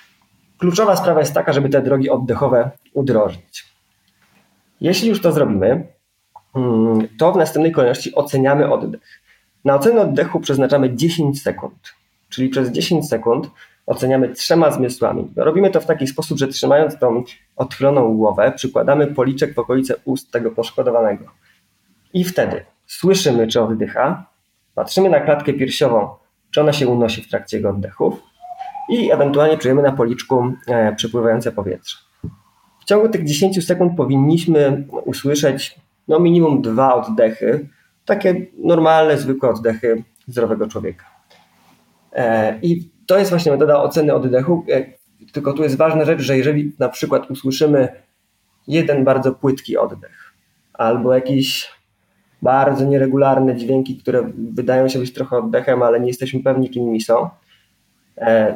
kluczowa 0.59 0.97
sprawa 0.97 1.21
jest 1.21 1.35
taka, 1.35 1.53
żeby 1.53 1.69
te 1.69 1.83
drogi 1.83 2.11
oddechowe 2.11 2.71
udrożnić. 2.95 3.65
Jeśli 4.81 5.09
już 5.09 5.23
to 5.23 5.33
zrobimy, 5.33 5.87
mm, 6.57 7.09
to 7.19 7.33
w 7.33 7.37
następnej 7.37 7.73
kolejności 7.73 8.15
oceniamy 8.15 8.73
oddech. 8.73 9.21
Na 9.65 9.75
ocenę 9.75 10.01
oddechu 10.01 10.41
przeznaczamy 10.41 10.97
10 10.97 11.43
sekund, 11.43 11.95
czyli 12.31 12.49
przez 12.49 12.71
10 12.71 13.09
sekund 13.09 13.51
oceniamy 13.87 14.29
trzema 14.29 14.71
zmysłami. 14.71 15.29
Robimy 15.37 15.71
to 15.71 15.81
w 15.81 15.87
taki 15.87 16.07
sposób, 16.07 16.39
że 16.39 16.49
trzymając 16.49 16.99
tą 16.99 17.25
odchyloną 17.57 18.17
głowę, 18.17 18.53
przykładamy 18.57 19.07
policzek 19.07 19.55
w 19.55 19.59
okolice 19.59 19.95
ust 20.05 20.31
tego 20.31 20.51
poszkodowanego. 20.51 21.25
I 22.15 22.25
wtedy 22.25 22.65
słyszymy, 22.87 23.47
czy 23.47 23.63
oddycha, 23.63 24.27
patrzymy 24.75 25.11
na 25.11 25.21
klatkę 25.21 25.53
piersiową, 25.53 26.09
czy 26.51 26.61
ona 26.61 26.73
się 26.73 26.89
unosi 26.89 27.23
w 27.23 27.29
trakcie 27.29 27.57
jego 27.57 27.71
oddechów 27.71 28.23
i 28.89 29.13
ewentualnie 29.13 29.59
czujemy 29.59 29.83
na 29.83 29.93
policzku 29.93 30.53
e, 30.67 30.95
przepływające 30.95 31.53
powietrze. 31.53 31.99
W 32.81 32.85
ciągu 32.85 33.09
tych 33.09 33.25
10 33.25 33.67
sekund 33.67 33.97
powinniśmy 33.97 34.87
usłyszeć 35.05 35.81
no 36.09 36.19
minimum 36.21 36.63
dwa 36.63 36.95
oddechy, 36.95 37.69
takie 38.05 38.47
normalne, 38.59 39.19
zwykłe 39.19 39.51
oddechy 39.51 40.05
zdrowego 40.29 40.69
człowieka. 40.69 41.10
E, 42.13 42.59
I 42.63 42.91
to 43.07 43.19
jest 43.19 43.31
właśnie 43.31 43.53
metoda 43.53 43.83
oceny 43.83 44.15
oddechu, 44.15 44.65
e, 44.73 44.85
tylko 45.33 45.53
tu 45.53 45.63
jest 45.63 45.77
ważna 45.77 46.05
rzecz, 46.05 46.21
że 46.21 46.37
jeżeli 46.37 46.73
na 46.79 46.89
przykład 46.89 47.31
usłyszymy 47.31 47.89
jeden 48.69 49.05
bardzo 49.05 49.33
płytki 49.33 49.77
oddech 49.77 50.33
albo 50.73 51.15
jakieś 51.15 51.71
bardzo 52.43 52.85
nieregularne 52.85 53.57
dźwięki, 53.57 53.97
które 53.97 54.31
wydają 54.53 54.89
się 54.89 54.99
być 54.99 55.13
trochę 55.13 55.39
oddechem, 55.39 55.83
ale 55.83 56.01
nie 56.01 56.09
jesteśmy 56.09 56.43
pewni, 56.43 56.71
kim 56.71 56.85
nimi 56.85 57.01
są, 57.01 57.31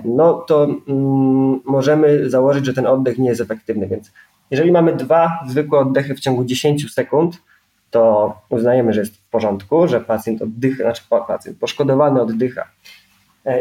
no 0.04 0.34
to 0.34 0.64
mm, 0.64 1.60
możemy 1.64 2.30
założyć, 2.30 2.66
że 2.66 2.74
ten 2.74 2.86
oddech 2.86 3.18
nie 3.18 3.28
jest 3.28 3.40
efektywny. 3.40 3.88
Więc 3.88 4.12
jeżeli 4.50 4.72
mamy 4.72 4.96
dwa 4.96 5.30
zwykłe 5.48 5.78
oddechy 5.78 6.14
w 6.14 6.20
ciągu 6.20 6.44
10 6.44 6.92
sekund, 6.92 7.42
to 7.90 8.34
uznajemy, 8.48 8.92
że 8.92 9.00
jest 9.00 9.16
w 9.16 9.30
porządku, 9.30 9.88
że 9.88 10.00
pacjent 10.00 10.42
oddycha, 10.42 10.82
znaczy 10.82 11.02
pacjent 11.26 11.58
poszkodowany 11.58 12.22
oddycha. 12.22 12.64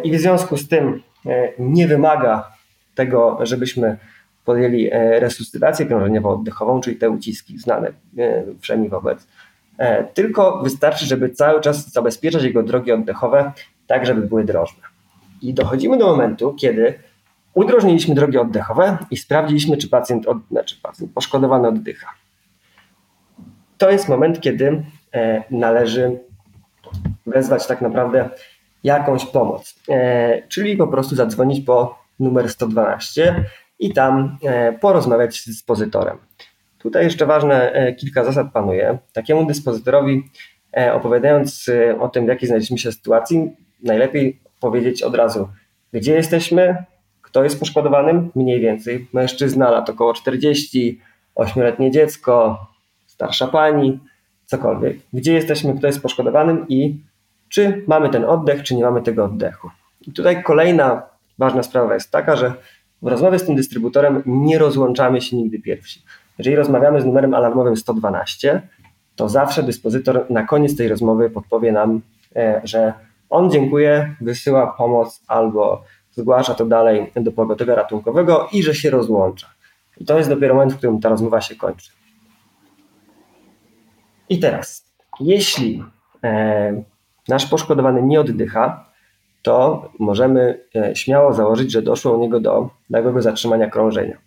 I 0.04 0.12
w 0.12 0.20
związku 0.20 0.58
z 0.58 0.68
tym 0.68 1.02
nie 1.60 1.88
wymaga 1.88 2.52
tego, 2.96 3.40
żebyśmy 3.42 3.98
podjęli 4.46 4.90
resuscytację 5.20 5.86
krążeniowo-oddechową, 5.86 6.80
czyli 6.80 6.96
te 6.96 7.10
uciski 7.10 7.58
znane 7.58 7.92
wszemi 8.62 8.90
wobec 8.90 9.28
E, 9.78 10.04
tylko 10.04 10.62
wystarczy, 10.64 11.06
żeby 11.06 11.30
cały 11.30 11.62
czas 11.62 11.92
zabezpieczać 11.92 12.44
jego 12.44 12.64
drogi 12.64 12.92
oddechowe 12.92 13.52
tak, 13.88 14.06
żeby 14.06 14.22
były 14.22 14.44
drożne. 14.44 14.84
I 15.42 15.54
dochodzimy 15.54 15.98
do 15.98 16.08
momentu, 16.08 16.54
kiedy 16.54 17.00
udrożniliśmy 17.54 18.16
drogi 18.16 18.38
oddechowe 18.38 18.98
i 19.12 19.18
sprawdziliśmy, 19.18 19.78
czy 19.78 19.90
pacjent, 19.90 20.28
od, 20.28 20.38
znaczy 20.52 20.76
pacjent 20.82 21.14
poszkodowany 21.14 21.68
oddycha. 21.68 22.08
To 23.78 23.92
jest 23.92 24.10
moment, 24.10 24.42
kiedy 24.42 24.84
e, 25.14 25.44
należy 25.52 26.20
wezwać 27.26 27.68
tak 27.68 27.82
naprawdę 27.82 28.30
jakąś 28.84 29.26
pomoc, 29.26 29.76
e, 29.90 30.48
czyli 30.48 30.78
po 30.78 30.88
prostu 30.88 31.16
zadzwonić 31.16 31.66
po 31.66 32.00
numer 32.20 32.50
112 32.50 33.46
i 33.80 33.94
tam 33.94 34.38
porozmawiać 34.82 35.42
z 35.42 35.48
dyspozytorem. 35.48 36.18
Tutaj 36.84 37.04
jeszcze 37.04 37.26
ważne 37.26 37.72
e, 37.72 37.94
kilka 37.94 38.24
zasad 38.24 38.52
panuje. 38.54 38.98
Takiemu 39.14 39.46
dyspozytorowi 39.46 40.24
e, 40.78 40.94
opowiadając 40.94 41.70
e, 41.70 42.00
o 42.00 42.10
tym, 42.10 42.26
w 42.26 42.28
jakiej 42.28 42.48
znaleźliśmy 42.48 42.78
się 42.78 42.92
sytuacji, 42.92 43.52
najlepiej 43.84 44.40
powiedzieć 44.60 45.04
od 45.04 45.16
razu, 45.16 45.50
gdzie 45.94 46.14
jesteśmy, 46.14 46.84
kto 47.22 47.44
jest 47.44 47.60
poszkodowanym, 47.60 48.32
mniej 48.36 48.60
więcej. 48.60 49.08
Mężczyzna, 49.14 49.72
lat 49.72 49.90
około 49.90 50.14
40, 50.14 51.02
8-letnie 51.36 51.92
dziecko, 51.92 52.68
starsza 53.08 53.48
pani, 53.48 54.00
cokolwiek. 54.46 54.98
Gdzie 55.14 55.34
jesteśmy, 55.34 55.74
kto 55.78 55.88
jest 55.88 56.02
poszkodowanym 56.02 56.66
i 56.70 56.96
czy 57.54 57.84
mamy 57.88 58.10
ten 58.10 58.26
oddech, 58.26 58.64
czy 58.64 58.76
nie 58.76 58.84
mamy 58.84 59.02
tego 59.02 59.26
oddechu. 59.26 59.70
I 60.02 60.12
tutaj 60.12 60.44
kolejna 60.44 61.02
ważna 61.38 61.64
sprawa 61.64 61.94
jest 61.94 62.12
taka, 62.12 62.36
że 62.36 62.54
w 63.02 63.08
rozmowie 63.08 63.40
z 63.40 63.46
tym 63.46 63.56
dystrybutorem 63.56 64.24
nie 64.26 64.58
rozłączamy 64.58 65.22
się 65.22 65.38
nigdy 65.38 65.60
pierwsi. 65.60 66.04
Jeżeli 66.38 66.56
rozmawiamy 66.56 67.02
z 67.02 67.06
numerem 67.06 67.34
alarmowym 67.34 67.78
112, 67.78 68.62
to 69.16 69.30
zawsze 69.30 69.64
dyspozytor 69.64 70.26
na 70.30 70.44
koniec 70.44 70.78
tej 70.78 70.88
rozmowy 70.88 71.30
podpowie 71.30 71.72
nam, 71.72 72.02
e, 72.36 72.62
że 72.64 72.94
on 73.30 73.52
dziękuję, 73.52 74.16
wysyła 74.22 74.74
pomoc 74.78 75.24
albo 75.28 75.84
zgłasza 76.12 76.54
to 76.54 76.66
dalej 76.66 77.12
do 77.16 77.32
pogotowia 77.32 77.76
ratunkowego 77.76 78.48
i 78.52 78.64
że 78.64 78.76
się 78.76 78.90
rozłącza. 78.90 79.48
I 79.98 80.06
to 80.06 80.18
jest 80.18 80.30
dopiero 80.30 80.54
moment, 80.54 80.74
w 80.74 80.78
którym 80.78 81.00
ta 81.00 81.10
rozmowa 81.10 81.42
się 81.42 81.56
kończy. 81.56 81.92
I 84.30 84.40
teraz, 84.40 84.94
jeśli 85.20 85.84
e, 86.24 86.84
nasz 87.28 87.46
poszkodowany 87.46 88.02
nie 88.02 88.20
oddycha, 88.20 88.86
to 89.42 89.90
możemy 90.00 90.60
e, 90.76 90.96
śmiało 90.96 91.34
założyć, 91.34 91.72
że 91.72 91.82
doszło 91.82 92.18
u 92.18 92.22
niego 92.22 92.40
do 92.40 92.70
nagłego 92.90 93.22
zatrzymania 93.22 93.70
krążenia. 93.70 94.18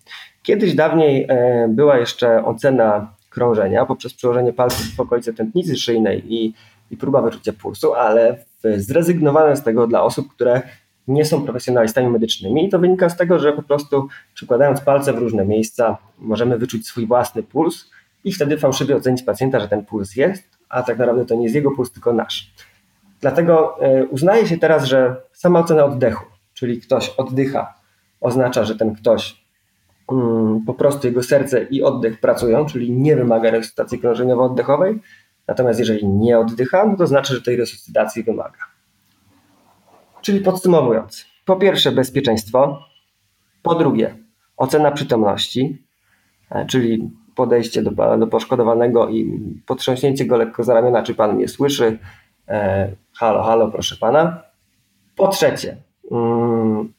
Kiedyś 0.42 0.74
dawniej 0.74 1.26
e, 1.28 1.68
była 1.68 1.98
jeszcze 1.98 2.44
ocena 2.44 3.12
krążenia 3.30 3.86
poprzez 3.86 4.14
przełożenie 4.14 4.52
palców 4.52 4.94
w 4.96 5.00
okolice 5.00 5.32
tętnicy 5.32 5.76
szyjnej 5.76 6.34
i, 6.34 6.54
i 6.90 6.96
próba 6.96 7.22
wyczucia 7.22 7.52
pulsu, 7.52 7.94
ale 7.94 8.38
zrezygnowano 8.76 9.56
z 9.56 9.62
tego 9.62 9.86
dla 9.86 10.02
osób, 10.02 10.32
które 10.34 10.62
nie 11.08 11.24
są 11.24 11.44
profesjonalistami 11.44 12.08
medycznymi 12.08 12.66
i 12.66 12.68
to 12.68 12.78
wynika 12.78 13.08
z 13.08 13.16
tego, 13.16 13.38
że 13.38 13.52
po 13.52 13.62
prostu 13.62 14.08
przykładając 14.34 14.80
palce 14.80 15.12
w 15.12 15.18
różne 15.18 15.44
miejsca 15.44 15.98
możemy 16.18 16.58
wyczuć 16.58 16.86
swój 16.86 17.06
własny 17.06 17.42
puls 17.42 17.90
i 18.24 18.32
wtedy 18.32 18.58
fałszywie 18.58 18.96
ocenić 18.96 19.22
pacjenta, 19.22 19.60
że 19.60 19.68
ten 19.68 19.84
puls 19.84 20.16
jest, 20.16 20.44
a 20.68 20.82
tak 20.82 20.98
naprawdę 20.98 21.24
to 21.24 21.34
nie 21.34 21.42
jest 21.42 21.54
jego 21.54 21.70
puls, 21.70 21.92
tylko 21.92 22.12
nasz. 22.12 22.50
Dlatego 23.26 23.80
e, 23.80 24.04
uznaje 24.04 24.46
się 24.46 24.58
teraz, 24.58 24.84
że 24.84 25.16
sama 25.32 25.60
ocena 25.60 25.84
oddechu, 25.84 26.24
czyli 26.54 26.80
ktoś 26.80 27.08
oddycha, 27.08 27.74
oznacza, 28.20 28.64
że 28.64 28.76
ten 28.76 28.94
ktoś 28.94 29.44
mm, 30.12 30.64
po 30.66 30.74
prostu 30.74 31.06
jego 31.06 31.22
serce 31.22 31.62
i 31.62 31.82
oddech 31.82 32.20
pracują, 32.20 32.66
czyli 32.66 32.92
nie 32.92 33.16
wymaga 33.16 33.50
resuscytacji 33.50 33.98
krążeniowo-oddechowej. 33.98 34.98
Natomiast 35.46 35.78
jeżeli 35.78 36.08
nie 36.08 36.38
oddycha, 36.38 36.86
no 36.86 36.96
to 36.96 37.06
znaczy, 37.06 37.34
że 37.34 37.42
tej 37.42 37.56
resuscytacji 37.56 38.22
wymaga. 38.22 38.58
Czyli 40.20 40.40
podsumowując, 40.40 41.26
po 41.44 41.56
pierwsze 41.56 41.92
bezpieczeństwo, 41.92 42.82
po 43.62 43.74
drugie 43.74 44.16
ocena 44.56 44.90
przytomności, 44.90 45.82
e, 46.50 46.66
czyli 46.66 47.10
podejście 47.34 47.82
do, 47.82 48.16
do 48.18 48.26
poszkodowanego 48.26 49.08
i 49.08 49.40
potrząśnięcie 49.66 50.26
go 50.26 50.36
lekko 50.36 50.64
za 50.64 50.74
ramiona, 50.74 51.02
czy 51.02 51.14
pan 51.14 51.36
mnie 51.36 51.48
słyszy, 51.48 51.98
e, 52.48 53.05
halo, 53.16 53.42
halo, 53.42 53.70
proszę 53.70 53.96
pana. 54.00 54.42
Po 55.16 55.28
trzecie, 55.28 55.76
um, 56.02 56.92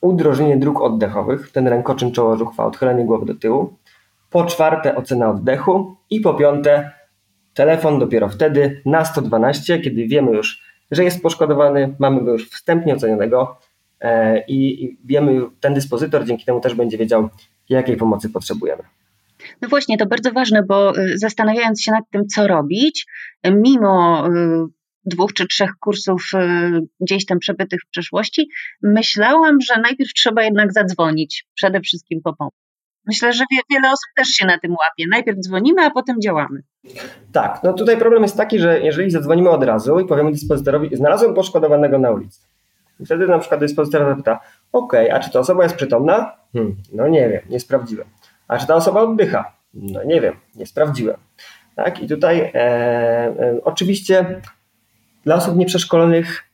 udrożnienie 0.00 0.56
dróg 0.56 0.80
oddechowych, 0.80 1.52
ten 1.52 1.68
rękoczyn 1.68 2.12
czołożuchwa, 2.12 2.66
odchylenie 2.66 3.04
głowy 3.04 3.26
do 3.26 3.34
tyłu. 3.34 3.76
Po 4.30 4.44
czwarte, 4.44 4.96
ocena 4.96 5.30
oddechu. 5.30 5.96
I 6.10 6.20
po 6.20 6.34
piąte, 6.34 6.90
telefon 7.54 7.98
dopiero 7.98 8.28
wtedy 8.28 8.82
na 8.86 9.04
112, 9.04 9.80
kiedy 9.80 10.06
wiemy 10.06 10.32
już, 10.32 10.62
że 10.90 11.04
jest 11.04 11.22
poszkodowany, 11.22 11.94
mamy 11.98 12.24
go 12.24 12.32
już 12.32 12.50
wstępnie 12.50 12.94
ocenionego 12.94 13.58
e, 14.00 14.44
i, 14.48 14.96
wiemy, 15.04 15.40
ten 15.60 15.74
dyspozytor 15.74 16.24
dzięki 16.24 16.44
temu 16.44 16.60
też 16.60 16.74
będzie 16.74 16.98
wiedział, 16.98 17.28
jakiej 17.68 17.96
pomocy 17.96 18.30
potrzebujemy. 18.30 18.82
No 19.62 19.68
właśnie, 19.68 19.98
to 19.98 20.06
bardzo 20.06 20.32
ważne, 20.32 20.62
bo 20.62 20.98
y, 20.98 21.18
zastanawiając 21.18 21.82
się 21.82 21.92
nad 21.92 22.04
tym, 22.10 22.26
co 22.26 22.46
robić, 22.46 23.06
mimo 23.44 24.26
y, 24.28 24.77
dwóch 25.04 25.32
czy 25.32 25.46
trzech 25.46 25.70
kursów 25.80 26.30
y, 26.34 26.80
gdzieś 27.00 27.26
tam 27.26 27.38
przebytych 27.38 27.80
w 27.86 27.90
przeszłości, 27.90 28.48
myślałam, 28.82 29.60
że 29.60 29.80
najpierw 29.80 30.12
trzeba 30.12 30.42
jednak 30.42 30.72
zadzwonić, 30.72 31.46
przede 31.54 31.80
wszystkim 31.80 32.20
po 32.24 32.36
pomoc. 32.36 32.54
Myślę, 33.06 33.32
że 33.32 33.44
wiele 33.70 33.88
osób 33.88 34.08
też 34.16 34.28
się 34.28 34.46
na 34.46 34.58
tym 34.58 34.70
łapie. 34.70 35.04
Najpierw 35.10 35.38
dzwonimy, 35.38 35.82
a 35.82 35.90
potem 35.90 36.16
działamy. 36.20 36.62
Tak, 37.32 37.60
no 37.64 37.72
tutaj 37.72 37.96
problem 37.96 38.22
jest 38.22 38.36
taki, 38.36 38.58
że 38.58 38.80
jeżeli 38.80 39.10
zadzwonimy 39.10 39.50
od 39.50 39.64
razu 39.64 40.00
i 40.00 40.06
powiemy 40.06 40.32
dyspozytorowi, 40.32 40.96
znalazłem 40.96 41.34
poszkodowanego 41.34 41.98
na 41.98 42.10
ulicy. 42.10 42.40
Wtedy 43.04 43.26
na 43.26 43.38
przykład 43.38 43.60
dyspozytor 43.60 44.08
zapyta, 44.10 44.40
ok, 44.72 44.92
a 45.12 45.20
czy 45.20 45.30
ta 45.30 45.38
osoba 45.38 45.62
jest 45.62 45.76
przytomna? 45.76 46.32
Hmm, 46.52 46.76
no 46.92 47.08
nie 47.08 47.28
wiem, 47.28 47.42
nie 47.48 47.60
sprawdziłem. 47.60 48.06
A 48.48 48.58
czy 48.58 48.66
ta 48.66 48.74
osoba 48.74 49.00
oddycha? 49.00 49.52
No 49.74 50.04
nie 50.04 50.20
wiem, 50.20 50.34
nie 50.56 50.66
sprawdziłem. 50.66 51.16
Tak, 51.76 52.02
i 52.02 52.08
tutaj 52.08 52.40
e, 52.40 52.54
e, 52.54 53.60
oczywiście 53.64 54.40
dla 55.28 55.36
osób 55.36 55.56
nieprzeszkolonych 55.56 56.44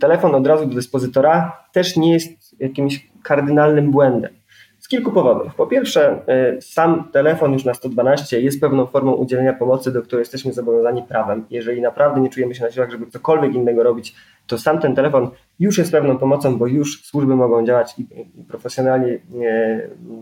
telefon 0.00 0.34
od 0.34 0.46
razu 0.46 0.66
do 0.66 0.74
dyspozytora 0.74 1.64
też 1.72 1.96
nie 1.96 2.12
jest 2.12 2.60
jakimś 2.60 3.10
kardynalnym 3.22 3.90
błędem. 3.90 4.32
Z 4.78 4.88
kilku 4.88 5.12
powodów. 5.12 5.54
Po 5.54 5.66
pierwsze, 5.66 6.22
y, 6.56 6.62
sam 6.62 7.08
telefon 7.12 7.52
już 7.52 7.64
na 7.64 7.74
112 7.74 8.40
jest 8.40 8.60
pewną 8.60 8.86
formą 8.86 9.12
udzielenia 9.12 9.52
pomocy, 9.52 9.92
do 9.92 10.02
której 10.02 10.20
jesteśmy 10.20 10.52
zobowiązani 10.52 11.02
prawem. 11.02 11.44
Jeżeli 11.50 11.80
naprawdę 11.80 12.20
nie 12.20 12.28
czujemy 12.28 12.54
się 12.54 12.64
na 12.64 12.70
siłach, 12.70 12.90
żeby 12.90 13.06
cokolwiek 13.06 13.54
innego 13.54 13.82
robić, 13.82 14.14
to 14.46 14.58
sam 14.58 14.78
ten 14.78 14.94
telefon 14.94 15.30
już 15.58 15.78
jest 15.78 15.92
pewną 15.92 16.18
pomocą, 16.18 16.58
bo 16.58 16.66
już 16.66 17.02
służby 17.04 17.36
mogą 17.36 17.66
działać 17.66 17.98
i, 17.98 18.06
profesjonalnie 18.48 19.18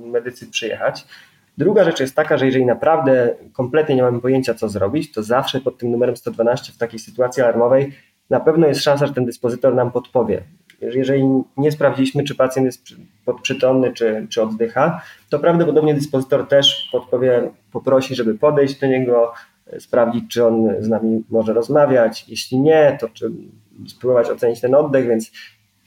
medycy 0.07 0.51
przyjechać. 0.51 1.07
Druga 1.59 1.85
rzecz 1.85 2.01
jest 2.01 2.17
taka, 2.17 2.37
że 2.37 2.47
jeżeli 2.47 2.67
naprawdę 2.67 3.35
kompletnie 3.53 3.95
nie 3.95 4.03
mamy 4.03 4.21
pojęcia, 4.21 4.55
co 4.55 4.69
zrobić, 4.69 5.13
to 5.13 5.23
zawsze 5.23 5.61
pod 5.61 5.79
tym 5.79 5.91
numerem 5.91 6.17
112 6.17 6.73
w 6.73 6.77
takiej 6.77 6.99
sytuacji 6.99 7.43
alarmowej 7.43 7.93
na 8.31 8.41
pewno 8.41 8.67
jest 8.67 8.83
szansa, 8.83 9.07
że 9.07 9.15
ten 9.15 9.25
dyspozytor 9.25 9.75
nam 9.75 9.91
podpowie. 9.91 10.43
Jeżeli 10.81 11.25
nie 11.57 11.73
sprawdziliśmy, 11.73 12.25
czy 12.25 12.35
pacjent 12.35 12.67
jest 12.67 12.83
podprzytomny, 13.25 13.93
czy, 13.93 14.27
czy 14.31 14.43
oddycha, 14.43 15.03
to 15.29 15.39
prawdopodobnie 15.39 15.95
dyspozytor 15.95 16.49
też 16.49 16.89
podpowie, 16.93 17.51
poprosi, 17.73 18.15
żeby 18.15 18.35
podejść 18.35 18.81
do 18.81 18.87
niego, 18.87 19.33
sprawdzić, 19.79 20.25
czy 20.31 20.47
on 20.47 20.69
z 20.81 20.89
nami 20.89 21.25
może 21.31 21.53
rozmawiać. 21.53 22.29
Jeśli 22.29 22.59
nie, 22.59 22.99
to 23.01 23.09
czy 23.09 23.31
spróbować 23.89 24.31
ocenić 24.31 24.61
ten 24.61 24.75
oddech, 24.75 25.09
więc 25.09 25.33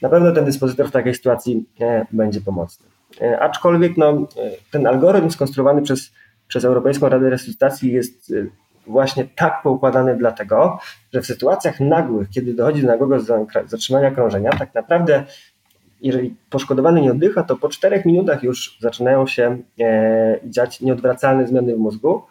na 0.02 0.10
pewno 0.10 0.32
ten 0.32 0.46
dyspozytor 0.46 0.88
w 0.88 0.92
takiej 0.92 1.16
sytuacji 1.16 1.66
e, 1.80 2.06
będzie 2.12 2.42
pomocny. 2.42 2.91
E, 3.22 3.40
aczkolwiek 3.40 3.98
no, 3.98 4.28
ten 4.72 4.88
algorytm 4.88 5.30
skonstruowany 5.30 5.82
przez, 5.82 6.12
przez 6.48 6.66
Europejską 6.66 7.10
Radę 7.10 7.30
Resuscytacji 7.30 7.92
jest 7.92 8.32
e, 8.32 8.46
właśnie 8.88 9.26
tak 9.36 9.62
poukładany 9.64 10.18
dlatego, 10.18 10.80
że 11.14 11.22
w 11.22 11.26
sytuacjach 11.26 11.80
nagłych, 11.80 12.30
kiedy 12.30 12.54
dochodzi 12.54 12.82
do 12.82 12.88
nagłego 12.88 13.20
zatrzymania 13.66 14.12
krążenia, 14.12 14.52
tak 14.60 14.74
naprawdę 14.74 15.24
jeżeli 16.02 16.36
poszkodowany 16.50 17.02
nie 17.02 17.12
oddycha, 17.12 17.44
to 17.44 17.56
po 17.56 17.70
czterech 17.70 18.06
minutach 18.06 18.44
już 18.44 18.78
zaczynają 18.80 19.28
się 19.28 19.58
e, 19.80 20.40
dziać 20.44 20.82
nieodwracalne 20.82 21.48
zmiany 21.48 21.76
w 21.76 21.80
mózgu. 21.80 22.24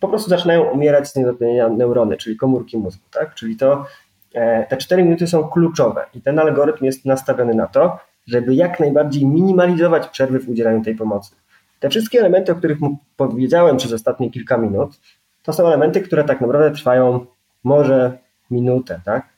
Po 0.00 0.08
prostu 0.08 0.30
zaczynają 0.30 0.62
umierać 0.62 1.08
z 1.08 1.16
niedotlenienia 1.16 1.68
neurony, 1.68 2.16
czyli 2.16 2.36
komórki 2.36 2.78
mózgu. 2.78 3.02
Tak? 3.10 3.34
Czyli 3.34 3.56
to, 3.56 3.86
e, 4.34 4.66
te 4.66 4.76
cztery 4.76 5.04
minuty 5.04 5.26
są 5.26 5.48
kluczowe 5.48 6.06
i 6.14 6.20
ten 6.20 6.38
algorytm 6.38 6.84
jest 6.84 7.04
nastawiony 7.04 7.54
na 7.54 7.66
to, 7.66 7.98
żeby 8.26 8.54
jak 8.54 8.80
najbardziej 8.80 9.26
minimalizować 9.26 10.08
przerwy 10.08 10.40
w 10.40 10.48
udzielaniu 10.48 10.84
tej 10.84 10.94
pomocy. 10.94 11.34
Te 11.80 11.88
wszystkie 11.88 12.18
elementy, 12.18 12.52
o 12.52 12.54
których 12.54 12.78
powiedziałem 13.16 13.76
przez 13.76 13.92
ostatnie 13.92 14.30
kilka 14.30 14.58
minut, 14.58 15.00
to 15.42 15.52
są 15.52 15.66
elementy, 15.66 16.00
które 16.00 16.24
tak 16.24 16.40
naprawdę 16.40 16.70
trwają 16.70 17.26
może 17.64 18.18
minutę, 18.50 19.00
tak? 19.04 19.28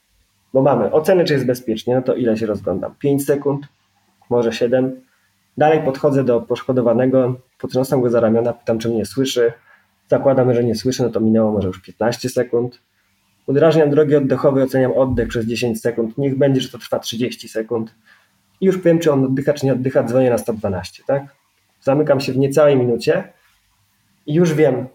Bo 0.53 0.63
mamy 0.63 0.93
ocenę, 0.93 1.25
czy 1.25 1.33
jest 1.33 1.47
bezpiecznie, 1.47 1.95
no 1.95 2.03
to 2.03 2.15
ile 2.15 2.37
się 2.37 2.47
rozglądam? 2.47 2.95
5 2.99 3.25
sekund, 3.25 3.67
może 4.31 4.53
7. 4.53 5.01
Dalej 5.59 5.83
podchodzę 5.83 6.25
do 6.25 6.41
poszkodowanego, 6.41 7.35
potrząsam 7.59 8.01
go 8.01 8.11
za 8.11 8.21
ramiona, 8.21 8.53
pytam, 8.53 8.79
czy 8.79 8.89
mnie 8.89 9.07
słyszy. 9.07 9.53
Zakładamy, 10.09 10.55
że 10.55 10.65
nie 10.65 10.75
słyszy, 10.75 11.03
no 11.03 11.11
to 11.11 11.21
minęło 11.21 11.53
może 11.53 11.69
już 11.69 11.83
15 11.83 12.29
sekund. 12.29 12.81
Udrażniam 13.47 13.91
drogi 13.91 14.17
oddechowe, 14.17 14.63
oceniam 14.63 14.93
oddech 14.93 15.29
przez 15.29 15.47
10 15.47 15.81
sekund. 15.81 16.19
Niech 16.19 16.39
będzie, 16.39 16.61
że 16.61 16.69
to 16.69 16.79
trwa 16.79 16.99
30 16.99 17.49
sekund. 17.49 17.95
I 18.65 18.67
już 18.67 18.79
wiem, 18.79 18.99
czy 18.99 19.13
on 19.13 19.25
oddycha, 19.25 19.53
czy 19.53 19.67
nie 19.67 19.73
oddycha, 19.73 20.03
dzwonię 20.03 20.31
na 20.31 20.39
112, 20.39 21.03
tak? 21.07 21.23
Zamykam 21.81 22.21
się 22.21 22.33
w 22.33 22.37
niecałej 22.37 22.77
minucie 22.77 23.33
i 24.27 24.35
już 24.35 24.55
wiem, 24.55 24.87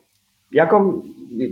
jaką, 0.52 1.02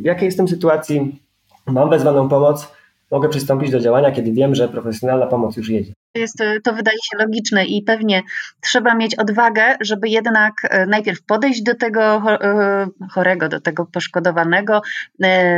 w 0.01 0.05
jakiej 0.05 0.25
jestem 0.25 0.47
sytuacji, 0.47 1.21
mam 1.67 1.89
wezwaną 1.89 2.29
pomoc, 2.29 2.71
mogę 3.11 3.29
przystąpić 3.29 3.71
do 3.71 3.79
działania, 3.79 4.11
kiedy 4.11 4.31
wiem, 4.31 4.55
że 4.55 4.67
profesjonalna 4.67 5.27
pomoc 5.27 5.57
już 5.57 5.69
jedzie. 5.69 5.93
Jest, 6.15 6.37
to 6.63 6.73
wydaje 6.73 6.97
się 6.97 7.17
logiczne 7.17 7.65
i 7.65 7.83
pewnie 7.83 8.21
trzeba 8.61 8.95
mieć 8.95 9.15
odwagę, 9.15 9.63
żeby 9.81 10.09
jednak 10.09 10.53
e, 10.63 10.85
najpierw 10.85 11.23
podejść 11.23 11.63
do 11.63 11.75
tego 11.75 12.01
e, 12.01 12.87
chorego, 13.11 13.49
do 13.49 13.61
tego 13.61 13.85
poszkodowanego, 13.85 14.81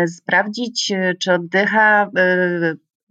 sprawdzić, 0.07 0.93
czy 1.19 1.33
oddycha, 1.33 2.09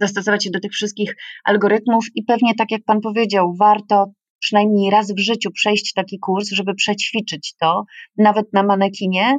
dostosować 0.01 0.45
się 0.45 0.51
do 0.51 0.61
tych 0.61 0.73
wszystkich 0.73 1.17
algorytmów 1.45 2.05
i 2.15 2.25
pewnie 2.25 2.55
tak 2.55 2.71
jak 2.71 2.85
Pan 2.85 3.01
powiedział, 3.01 3.55
warto 3.59 4.07
przynajmniej 4.39 4.91
raz 4.91 5.13
w 5.13 5.19
życiu 5.19 5.51
przejść 5.51 5.93
taki 5.93 6.19
kurs, 6.19 6.49
żeby 6.51 6.75
przećwiczyć 6.75 7.55
to, 7.61 7.85
nawet 8.17 8.53
na 8.53 8.63
manekinie, 8.63 9.39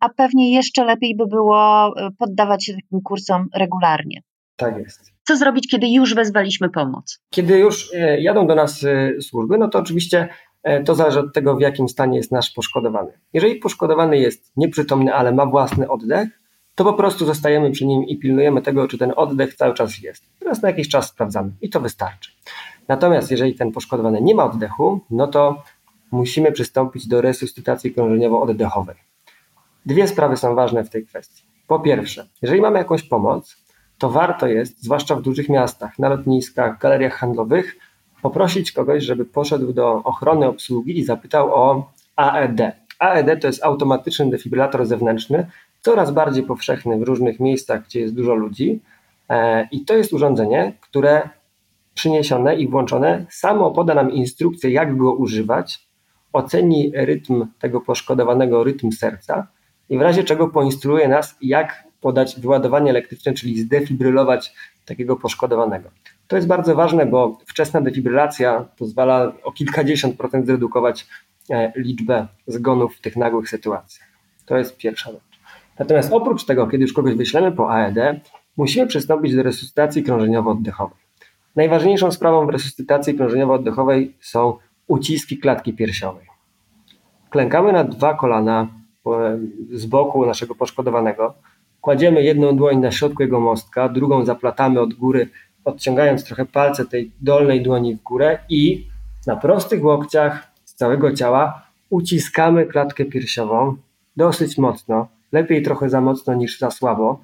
a 0.00 0.08
pewnie 0.08 0.54
jeszcze 0.54 0.84
lepiej 0.84 1.16
by 1.16 1.26
było 1.26 1.94
poddawać 2.18 2.64
się 2.64 2.72
takim 2.72 3.00
kursom 3.04 3.46
regularnie. 3.54 4.20
Tak 4.56 4.78
jest. 4.78 5.12
Co 5.24 5.36
zrobić, 5.36 5.68
kiedy 5.70 5.88
już 5.88 6.14
wezwaliśmy 6.14 6.70
pomoc? 6.70 7.20
Kiedy 7.30 7.58
już 7.58 7.94
e, 7.94 8.20
jadą 8.20 8.46
do 8.46 8.54
nas 8.54 8.84
e, 8.84 9.20
służby, 9.20 9.58
no 9.58 9.68
to 9.68 9.78
oczywiście 9.78 10.28
e, 10.62 10.82
to 10.82 10.94
zależy 10.94 11.20
od 11.20 11.34
tego, 11.34 11.56
w 11.56 11.60
jakim 11.60 11.88
stanie 11.88 12.16
jest 12.16 12.32
nasz 12.32 12.50
poszkodowany. 12.50 13.12
Jeżeli 13.32 13.54
poszkodowany 13.56 14.18
jest 14.18 14.52
nieprzytomny, 14.56 15.14
ale 15.14 15.32
ma 15.32 15.46
własny 15.46 15.88
oddech, 15.88 16.28
to 16.78 16.84
po 16.84 16.92
prostu 16.92 17.26
zostajemy 17.26 17.70
przy 17.70 17.86
nim 17.86 18.04
i 18.04 18.18
pilnujemy 18.18 18.62
tego, 18.62 18.88
czy 18.88 18.98
ten 18.98 19.12
oddech 19.16 19.54
cały 19.54 19.74
czas 19.74 19.98
jest. 19.98 20.24
Teraz 20.38 20.62
na 20.62 20.68
jakiś 20.68 20.88
czas 20.88 21.08
sprawdzamy 21.08 21.50
i 21.60 21.70
to 21.70 21.80
wystarczy. 21.80 22.30
Natomiast 22.88 23.30
jeżeli 23.30 23.54
ten 23.54 23.72
poszkodowany 23.72 24.20
nie 24.20 24.34
ma 24.34 24.44
oddechu, 24.44 25.00
no 25.10 25.26
to 25.26 25.62
musimy 26.10 26.52
przystąpić 26.52 27.08
do 27.08 27.20
resuscytacji 27.20 27.94
krążeniowo-oddechowej. 27.94 28.94
Dwie 29.86 30.08
sprawy 30.08 30.36
są 30.36 30.54
ważne 30.54 30.84
w 30.84 30.90
tej 30.90 31.06
kwestii. 31.06 31.42
Po 31.66 31.80
pierwsze, 31.80 32.26
jeżeli 32.42 32.60
mamy 32.60 32.78
jakąś 32.78 33.02
pomoc, 33.02 33.56
to 33.98 34.10
warto 34.10 34.46
jest, 34.46 34.82
zwłaszcza 34.82 35.16
w 35.16 35.22
dużych 35.22 35.48
miastach, 35.48 35.98
na 35.98 36.08
lotniskach, 36.08 36.78
galeriach 36.78 37.14
handlowych, 37.14 37.76
poprosić 38.22 38.72
kogoś, 38.72 39.04
żeby 39.04 39.24
poszedł 39.24 39.72
do 39.72 40.02
ochrony 40.04 40.46
obsługi 40.46 40.98
i 40.98 41.04
zapytał 41.04 41.54
o 41.54 41.92
AED. 42.16 42.60
AED 42.98 43.40
to 43.40 43.46
jest 43.46 43.64
automatyczny 43.64 44.30
defibrylator 44.30 44.86
zewnętrzny, 44.86 45.46
coraz 45.80 46.10
bardziej 46.10 46.42
powszechny 46.42 46.98
w 46.98 47.02
różnych 47.02 47.40
miejscach, 47.40 47.84
gdzie 47.84 48.00
jest 48.00 48.14
dużo 48.14 48.34
ludzi. 48.34 48.80
E, 49.28 49.68
I 49.72 49.84
to 49.84 49.96
jest 49.96 50.12
urządzenie, 50.12 50.72
które 50.80 51.28
przyniesione 51.94 52.56
i 52.56 52.68
włączone 52.68 53.26
samo 53.30 53.70
poda 53.70 53.94
nam 53.94 54.12
instrukcję, 54.12 54.70
jak 54.70 54.96
go 54.96 55.12
używać, 55.12 55.88
oceni 56.32 56.92
rytm 56.94 57.46
tego 57.58 57.80
poszkodowanego, 57.80 58.64
rytm 58.64 58.92
serca 58.92 59.46
i 59.88 59.98
w 59.98 60.00
razie 60.00 60.24
czego 60.24 60.48
poinstruuje 60.48 61.08
nas, 61.08 61.36
jak 61.40 61.84
podać 62.00 62.40
wyładowanie 62.40 62.90
elektryczne, 62.90 63.32
czyli 63.32 63.60
zdefibrylować 63.60 64.54
takiego 64.84 65.16
poszkodowanego. 65.16 65.90
To 66.28 66.36
jest 66.36 66.48
bardzo 66.48 66.74
ważne, 66.74 67.06
bo 67.06 67.38
wczesna 67.46 67.80
defibrylacja 67.80 68.68
pozwala 68.78 69.32
o 69.42 69.52
kilkadziesiąt 69.52 70.16
procent 70.16 70.46
zredukować 70.46 71.06
e, 71.50 71.72
liczbę 71.76 72.26
zgonów 72.46 72.96
w 72.96 73.00
tych 73.00 73.16
nagłych 73.16 73.48
sytuacjach. 73.48 74.08
To 74.46 74.58
jest 74.58 74.76
pierwsza 74.76 75.12
rzecz. 75.12 75.27
Natomiast 75.78 76.12
oprócz 76.12 76.44
tego, 76.44 76.66
kiedy 76.66 76.82
już 76.82 76.92
kogoś 76.92 77.14
wyślemy 77.14 77.52
po 77.52 77.70
AED, 77.70 78.20
musimy 78.56 78.86
przystąpić 78.86 79.36
do 79.36 79.42
resuscytacji 79.42 80.04
krążeniowo-oddechowej. 80.04 80.98
Najważniejszą 81.56 82.12
sprawą 82.12 82.46
w 82.46 82.50
resuscytacji 82.50 83.18
krążeniowo-oddechowej 83.18 84.12
są 84.20 84.56
uciski 84.86 85.38
klatki 85.38 85.74
piersiowej. 85.74 86.26
Klękamy 87.30 87.72
na 87.72 87.84
dwa 87.84 88.14
kolana 88.14 88.68
e, 89.06 89.38
z 89.72 89.86
boku 89.86 90.26
naszego 90.26 90.54
poszkodowanego, 90.54 91.34
Kładziemy 91.80 92.22
jedną 92.22 92.56
dłoń 92.56 92.78
na 92.78 92.90
środku 92.90 93.22
jego 93.22 93.40
mostka, 93.40 93.88
drugą 93.88 94.24
zaplatamy 94.24 94.80
od 94.80 94.94
góry, 94.94 95.28
odciągając 95.64 96.24
trochę 96.24 96.46
palce 96.46 96.86
tej 96.86 97.10
dolnej 97.20 97.62
dłoni 97.62 97.94
w 97.94 98.02
górę 98.02 98.38
i 98.48 98.86
na 99.26 99.36
prostych 99.36 99.84
łokciach 99.84 100.48
z 100.64 100.74
całego 100.74 101.12
ciała 101.12 101.62
uciskamy 101.90 102.66
klatkę 102.66 103.04
piersiową 103.04 103.76
dosyć 104.16 104.58
mocno, 104.58 105.08
lepiej 105.32 105.62
trochę 105.62 105.88
za 105.88 106.00
mocno 106.00 106.34
niż 106.34 106.58
za 106.58 106.70
słabo, 106.70 107.20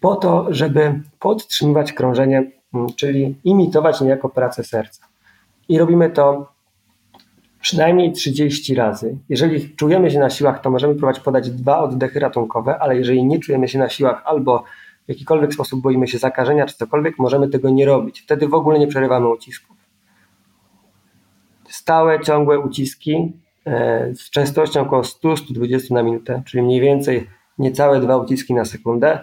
po 0.00 0.16
to, 0.16 0.46
żeby 0.50 1.00
podtrzymywać 1.20 1.92
krążenie, 1.92 2.50
mm, 2.74 2.86
czyli 2.96 3.34
imitować 3.44 4.00
niejako 4.00 4.28
pracę 4.28 4.64
serca. 4.64 5.06
I 5.68 5.78
robimy 5.78 6.10
to 6.10 6.52
przynajmniej 7.60 8.12
30 8.12 8.74
razy. 8.74 9.16
Jeżeli 9.28 9.76
czujemy 9.76 10.10
się 10.10 10.18
na 10.18 10.30
siłach, 10.30 10.60
to 10.60 10.70
możemy 10.70 10.94
próbować 10.94 11.20
podać 11.20 11.50
dwa 11.50 11.78
oddechy 11.78 12.20
ratunkowe, 12.20 12.78
ale 12.78 12.96
jeżeli 12.96 13.24
nie 13.24 13.38
czujemy 13.38 13.68
się 13.68 13.78
na 13.78 13.88
siłach 13.88 14.22
albo 14.24 14.64
w 15.06 15.08
jakikolwiek 15.08 15.54
sposób 15.54 15.82
boimy 15.82 16.08
się 16.08 16.18
zakażenia 16.18 16.66
czy 16.66 16.76
cokolwiek, 16.76 17.18
możemy 17.18 17.48
tego 17.48 17.70
nie 17.70 17.86
robić. 17.86 18.20
Wtedy 18.20 18.48
w 18.48 18.54
ogóle 18.54 18.78
nie 18.78 18.86
przerywamy 18.86 19.28
ucisków. 19.28 19.76
Stałe, 21.68 22.20
ciągłe 22.20 22.58
uciski 22.58 23.32
z 24.14 24.30
częstością 24.30 24.80
około 24.80 25.02
100-120 25.02 25.90
na 25.90 26.02
minutę, 26.02 26.42
czyli 26.46 26.62
mniej 26.62 26.80
więcej 26.80 27.26
niecałe 27.58 28.00
dwa 28.00 28.16
uciski 28.16 28.54
na 28.54 28.64
sekundę, 28.64 29.20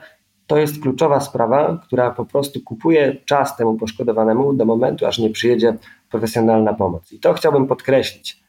to 0.48 0.58
jest 0.58 0.82
kluczowa 0.82 1.20
sprawa, 1.20 1.82
która 1.84 2.12
po 2.12 2.26
prostu 2.26 2.62
kupuje 2.62 3.18
czas 3.26 3.58
temu 3.58 3.78
poszkodowanemu 3.78 4.54
do 4.54 4.66
momentu, 4.66 5.06
aż 5.06 5.20
nie 5.20 5.30
przyjedzie 5.30 5.78
profesjonalna 6.10 6.74
pomoc. 6.74 7.12
I 7.12 7.20
to 7.20 7.34
chciałbym 7.34 7.68
podkreślić. 7.68 8.40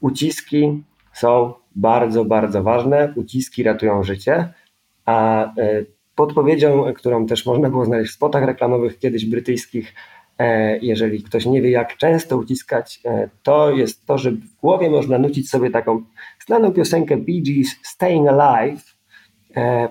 Uciski 0.00 0.82
są 1.12 1.52
bardzo, 1.76 2.24
bardzo 2.24 2.62
ważne. 2.62 3.12
Uciski 3.16 3.62
ratują 3.62 4.02
życie, 4.02 4.52
a 5.04 5.44
e, 5.44 5.84
podpowiedzią, 6.14 6.84
którą 6.94 7.26
też 7.26 7.46
można 7.46 7.70
było 7.70 7.84
znaleźć 7.84 8.12
w 8.12 8.14
spotach 8.14 8.44
reklamowych 8.44 8.98
kiedyś 8.98 9.26
brytyjskich, 9.26 9.94
e, 9.94 10.21
jeżeli 10.82 11.22
ktoś 11.22 11.46
nie 11.46 11.62
wie, 11.62 11.70
jak 11.70 11.96
często 11.96 12.38
uciskać, 12.38 13.00
e, 13.04 13.28
to 13.42 13.70
jest 13.70 14.06
to, 14.06 14.18
że 14.18 14.30
w 14.30 14.56
głowie 14.60 14.90
można 14.90 15.18
nucić 15.18 15.50
sobie 15.50 15.70
taką 15.70 16.02
znaną 16.46 16.72
piosenkę 16.72 17.16
Bee 17.16 17.42
Gees 17.42 17.68
Staying 17.82 18.28
Alive, 18.28 18.92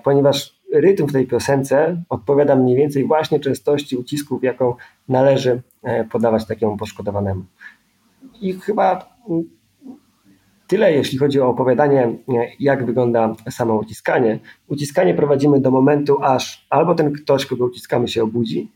ponieważ 0.04 0.62
rytm 0.72 1.06
w 1.06 1.12
tej 1.12 1.26
piosence 1.26 2.02
odpowiada 2.08 2.56
mniej 2.56 2.76
więcej 2.76 3.06
właśnie 3.06 3.40
częstości 3.40 3.96
ucisków, 3.96 4.44
jaką 4.44 4.74
należy 5.08 5.62
e, 5.82 6.04
podawać 6.04 6.46
takiemu 6.46 6.76
poszkodowanemu. 6.76 7.44
I 8.40 8.52
chyba 8.52 9.16
mm, 9.30 9.44
tyle, 10.66 10.92
jeśli 10.92 11.18
chodzi 11.18 11.40
o 11.40 11.48
opowiadanie, 11.48 12.02
e, 12.02 12.16
jak 12.60 12.86
wygląda 12.86 13.34
samo 13.50 13.74
uciskanie. 13.74 14.38
Uciskanie 14.68 15.14
prowadzimy 15.14 15.60
do 15.60 15.70
momentu, 15.70 16.22
aż 16.22 16.66
albo 16.70 16.94
ten 16.94 17.12
ktoś, 17.12 17.46
kogo 17.46 17.64
uciskamy, 17.64 18.08
się 18.08 18.22
obudzi, 18.22 18.72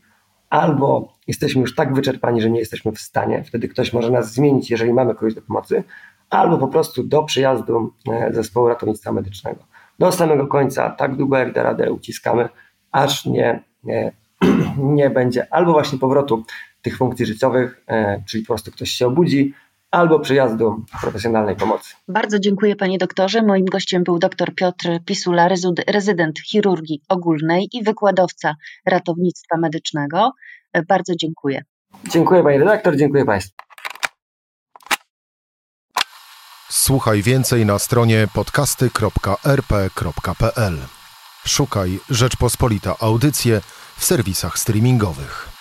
albo 0.49 1.13
jesteśmy 1.27 1.61
już 1.61 1.75
tak 1.75 1.93
wyczerpani, 1.93 2.41
że 2.41 2.49
nie 2.49 2.59
jesteśmy 2.59 2.91
w 2.91 2.99
stanie. 2.99 3.43
Wtedy 3.43 3.67
ktoś 3.67 3.93
może 3.93 4.11
nas 4.11 4.33
zmienić, 4.33 4.71
jeżeli 4.71 4.93
mamy 4.93 5.15
kogoś 5.15 5.33
do 5.33 5.41
pomocy, 5.41 5.83
albo 6.29 6.57
po 6.57 6.67
prostu 6.67 7.03
do 7.03 7.23
przyjazdu 7.23 7.93
e, 8.11 8.33
zespołu 8.33 8.67
ratownictwa 8.67 9.11
medycznego 9.11 9.59
do 9.99 10.11
samego 10.11 10.47
końca, 10.47 10.89
tak 10.89 11.15
długo 11.15 11.37
jak 11.37 11.53
da 11.53 11.63
radę 11.63 11.91
uciskamy, 11.91 12.49
aż 12.91 13.25
nie, 13.25 13.63
nie, 13.83 14.11
nie 14.77 15.09
będzie 15.09 15.53
albo 15.53 15.71
właśnie 15.71 15.99
powrotu 15.99 16.43
tych 16.81 16.97
funkcji 16.97 17.25
życiowych, 17.25 17.83
e, 17.87 18.23
czyli 18.27 18.43
po 18.43 18.47
prostu 18.47 18.71
ktoś 18.71 18.89
się 18.89 19.07
obudzi, 19.07 19.53
albo 19.91 20.19
przyjazdu 20.19 20.85
profesjonalnej 21.01 21.55
pomocy. 21.55 21.95
Bardzo 22.07 22.39
dziękuję 22.39 22.75
panie 22.75 22.97
doktorze. 22.97 23.41
Moim 23.41 23.65
gościem 23.65 24.03
był 24.03 24.19
dr 24.19 24.55
Piotr 24.55 24.89
Pisula, 25.05 25.49
rezydent 25.87 26.39
chirurgii 26.39 27.01
ogólnej 27.09 27.69
i 27.73 27.83
wykładowca 27.83 28.55
ratownictwa 28.85 29.57
medycznego. 29.57 30.31
Bardzo 30.87 31.15
dziękuję. 31.15 31.63
Dziękuję 32.09 32.43
pani 32.43 32.57
redaktor, 32.57 32.95
dziękuję 32.95 33.25
państwu. 33.25 33.55
Słuchaj 36.69 37.21
więcej 37.21 37.65
na 37.65 37.79
stronie 37.79 38.27
podcasty.rp.pl. 38.33 40.77
Szukaj 41.45 41.99
Rzeczpospolita 42.09 42.95
Audycje 42.99 43.61
w 43.97 44.05
serwisach 44.05 44.59
streamingowych. 44.59 45.56